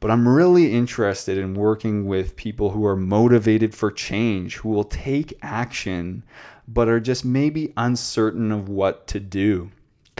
But 0.00 0.10
I'm 0.10 0.28
really 0.28 0.72
interested 0.72 1.38
in 1.38 1.54
working 1.54 2.06
with 2.06 2.36
people 2.36 2.70
who 2.70 2.84
are 2.84 2.96
motivated 2.96 3.74
for 3.74 3.90
change, 3.90 4.56
who 4.56 4.68
will 4.68 4.84
take 4.84 5.38
action, 5.42 6.22
but 6.68 6.88
are 6.88 7.00
just 7.00 7.24
maybe 7.24 7.72
uncertain 7.76 8.52
of 8.52 8.68
what 8.68 9.06
to 9.08 9.20
do 9.20 9.70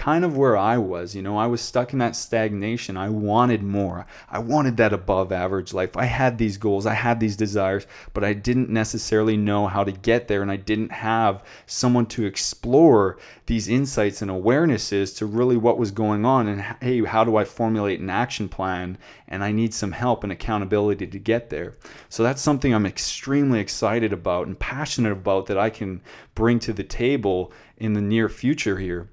kind 0.07 0.25
of 0.25 0.37
where 0.37 0.57
I 0.57 0.79
was. 0.79 1.17
You 1.17 1.23
know, 1.23 1.37
I 1.37 1.49
was 1.49 1.61
stuck 1.61 1.93
in 1.93 1.99
that 1.99 2.15
stagnation. 2.15 2.97
I 2.97 3.09
wanted 3.09 3.65
more. 3.65 4.07
I 4.31 4.39
wanted 4.39 4.77
that 4.77 4.93
above 4.93 5.33
average 5.33 5.75
life. 5.75 5.97
I 5.97 6.05
had 6.05 6.39
these 6.39 6.59
goals, 6.59 6.87
I 6.87 6.95
had 6.95 7.19
these 7.19 7.35
desires, 7.35 7.89
but 8.13 8.23
I 8.23 8.33
didn't 8.33 8.71
necessarily 8.71 9.37
know 9.37 9.67
how 9.67 9.83
to 9.83 9.91
get 9.91 10.29
there. 10.29 10.43
And 10.43 10.51
I 10.53 10.59
didn't 10.59 10.93
have 10.93 11.43
someone 11.67 12.07
to 12.07 12.25
explore 12.25 13.19
these 13.47 13.67
insights 13.67 14.23
and 14.23 14.31
awarenesses 14.31 15.17
to 15.17 15.27
really 15.27 15.57
what 15.57 15.77
was 15.77 15.91
going 15.91 16.25
on. 16.25 16.47
And 16.47 16.61
hey, 16.81 17.05
how 17.05 17.25
do 17.25 17.35
I 17.35 17.45
formulate 17.45 17.99
an 17.99 18.09
action 18.09 18.49
plan? 18.49 18.99
And 19.27 19.43
I 19.43 19.51
need 19.51 19.75
some 19.75 19.91
help 19.91 20.23
and 20.23 20.31
accountability 20.31 21.09
to 21.09 21.19
get 21.19 21.51
there. 21.51 21.75
So 22.09 22.23
that's 22.23 22.41
something 22.41 22.73
I'm 22.73 22.87
extremely 22.87 23.59
excited 23.59 24.13
about 24.13 24.47
and 24.47 24.57
passionate 24.57 25.11
about 25.11 25.47
that 25.47 25.59
I 25.59 25.69
can 25.69 26.01
bring 26.37 26.61
to 26.61 26.73
the 26.73 26.85
table 26.85 27.53
in 27.77 27.95
the 27.95 28.01
near 28.01 28.29
future 28.29 28.79
here 28.79 29.09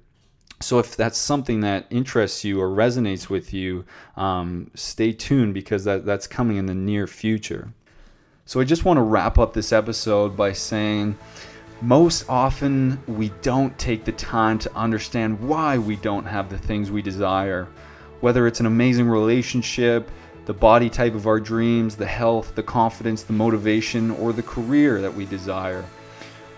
so 0.64 0.78
if 0.78 0.96
that's 0.96 1.18
something 1.18 1.60
that 1.60 1.86
interests 1.90 2.42
you 2.42 2.58
or 2.58 2.68
resonates 2.70 3.28
with 3.28 3.52
you, 3.52 3.84
um, 4.16 4.70
stay 4.74 5.12
tuned 5.12 5.52
because 5.52 5.84
that, 5.84 6.06
that's 6.06 6.26
coming 6.26 6.56
in 6.56 6.64
the 6.64 6.74
near 6.74 7.06
future. 7.06 7.74
So 8.46 8.60
I 8.60 8.64
just 8.64 8.82
want 8.82 8.96
to 8.96 9.02
wrap 9.02 9.38
up 9.38 9.52
this 9.52 9.74
episode 9.74 10.38
by 10.38 10.52
saying 10.52 11.18
most 11.82 12.24
often 12.30 12.98
we 13.06 13.28
don't 13.42 13.78
take 13.78 14.06
the 14.06 14.12
time 14.12 14.58
to 14.60 14.74
understand 14.74 15.38
why 15.38 15.76
we 15.76 15.96
don't 15.96 16.24
have 16.24 16.48
the 16.48 16.56
things 16.56 16.90
we 16.90 17.02
desire. 17.02 17.68
Whether 18.22 18.46
it's 18.46 18.60
an 18.60 18.66
amazing 18.66 19.06
relationship, 19.06 20.10
the 20.46 20.54
body 20.54 20.88
type 20.88 21.14
of 21.14 21.26
our 21.26 21.40
dreams, 21.40 21.94
the 21.94 22.06
health, 22.06 22.54
the 22.54 22.62
confidence, 22.62 23.22
the 23.22 23.34
motivation, 23.34 24.12
or 24.12 24.32
the 24.32 24.42
career 24.42 25.02
that 25.02 25.12
we 25.12 25.26
desire. 25.26 25.84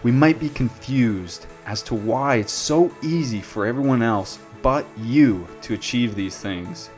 We 0.04 0.12
might 0.12 0.38
be 0.38 0.48
confused 0.50 1.46
as 1.66 1.82
to 1.82 1.94
why 1.94 2.36
it's 2.36 2.52
so 2.52 2.90
easy 3.02 3.40
for 3.40 3.66
everyone 3.66 4.02
else 4.02 4.38
but 4.62 4.86
you 4.98 5.46
to 5.62 5.74
achieve 5.74 6.14
these 6.14 6.38
things. 6.38 6.90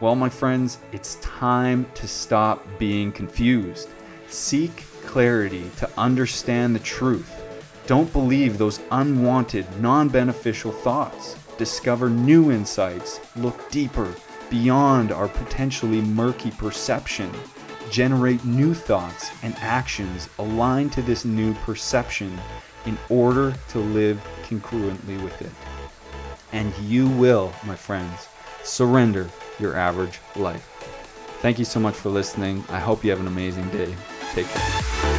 Well, 0.00 0.14
my 0.14 0.28
friends, 0.28 0.78
it's 0.92 1.16
time 1.16 1.86
to 1.94 2.06
stop 2.06 2.64
being 2.78 3.10
confused. 3.10 3.88
Seek 4.28 4.84
clarity 5.04 5.70
to 5.78 5.90
understand 5.98 6.74
the 6.74 6.80
truth. 6.80 7.32
Don't 7.86 8.12
believe 8.12 8.58
those 8.58 8.80
unwanted, 8.92 9.66
non 9.80 10.08
beneficial 10.08 10.70
thoughts. 10.70 11.36
Discover 11.56 12.10
new 12.10 12.52
insights. 12.52 13.20
Look 13.34 13.70
deeper, 13.70 14.14
beyond 14.50 15.10
our 15.10 15.28
potentially 15.28 16.02
murky 16.02 16.50
perception. 16.52 17.32
Generate 17.90 18.44
new 18.44 18.74
thoughts 18.74 19.30
and 19.42 19.56
actions 19.58 20.28
aligned 20.38 20.92
to 20.92 21.02
this 21.02 21.24
new 21.24 21.54
perception 21.54 22.38
in 22.88 22.96
order 23.10 23.54
to 23.68 23.78
live 23.78 24.18
congruently 24.44 25.22
with 25.22 25.42
it. 25.42 25.52
And 26.52 26.74
you 26.78 27.06
will, 27.06 27.52
my 27.66 27.76
friends, 27.76 28.28
surrender 28.64 29.28
your 29.60 29.76
average 29.76 30.20
life. 30.36 30.64
Thank 31.42 31.58
you 31.58 31.66
so 31.66 31.78
much 31.78 31.94
for 31.94 32.08
listening. 32.08 32.64
I 32.70 32.78
hope 32.78 33.04
you 33.04 33.10
have 33.10 33.20
an 33.20 33.26
amazing 33.26 33.68
day. 33.68 33.94
Take 34.32 34.46
care. 34.46 35.17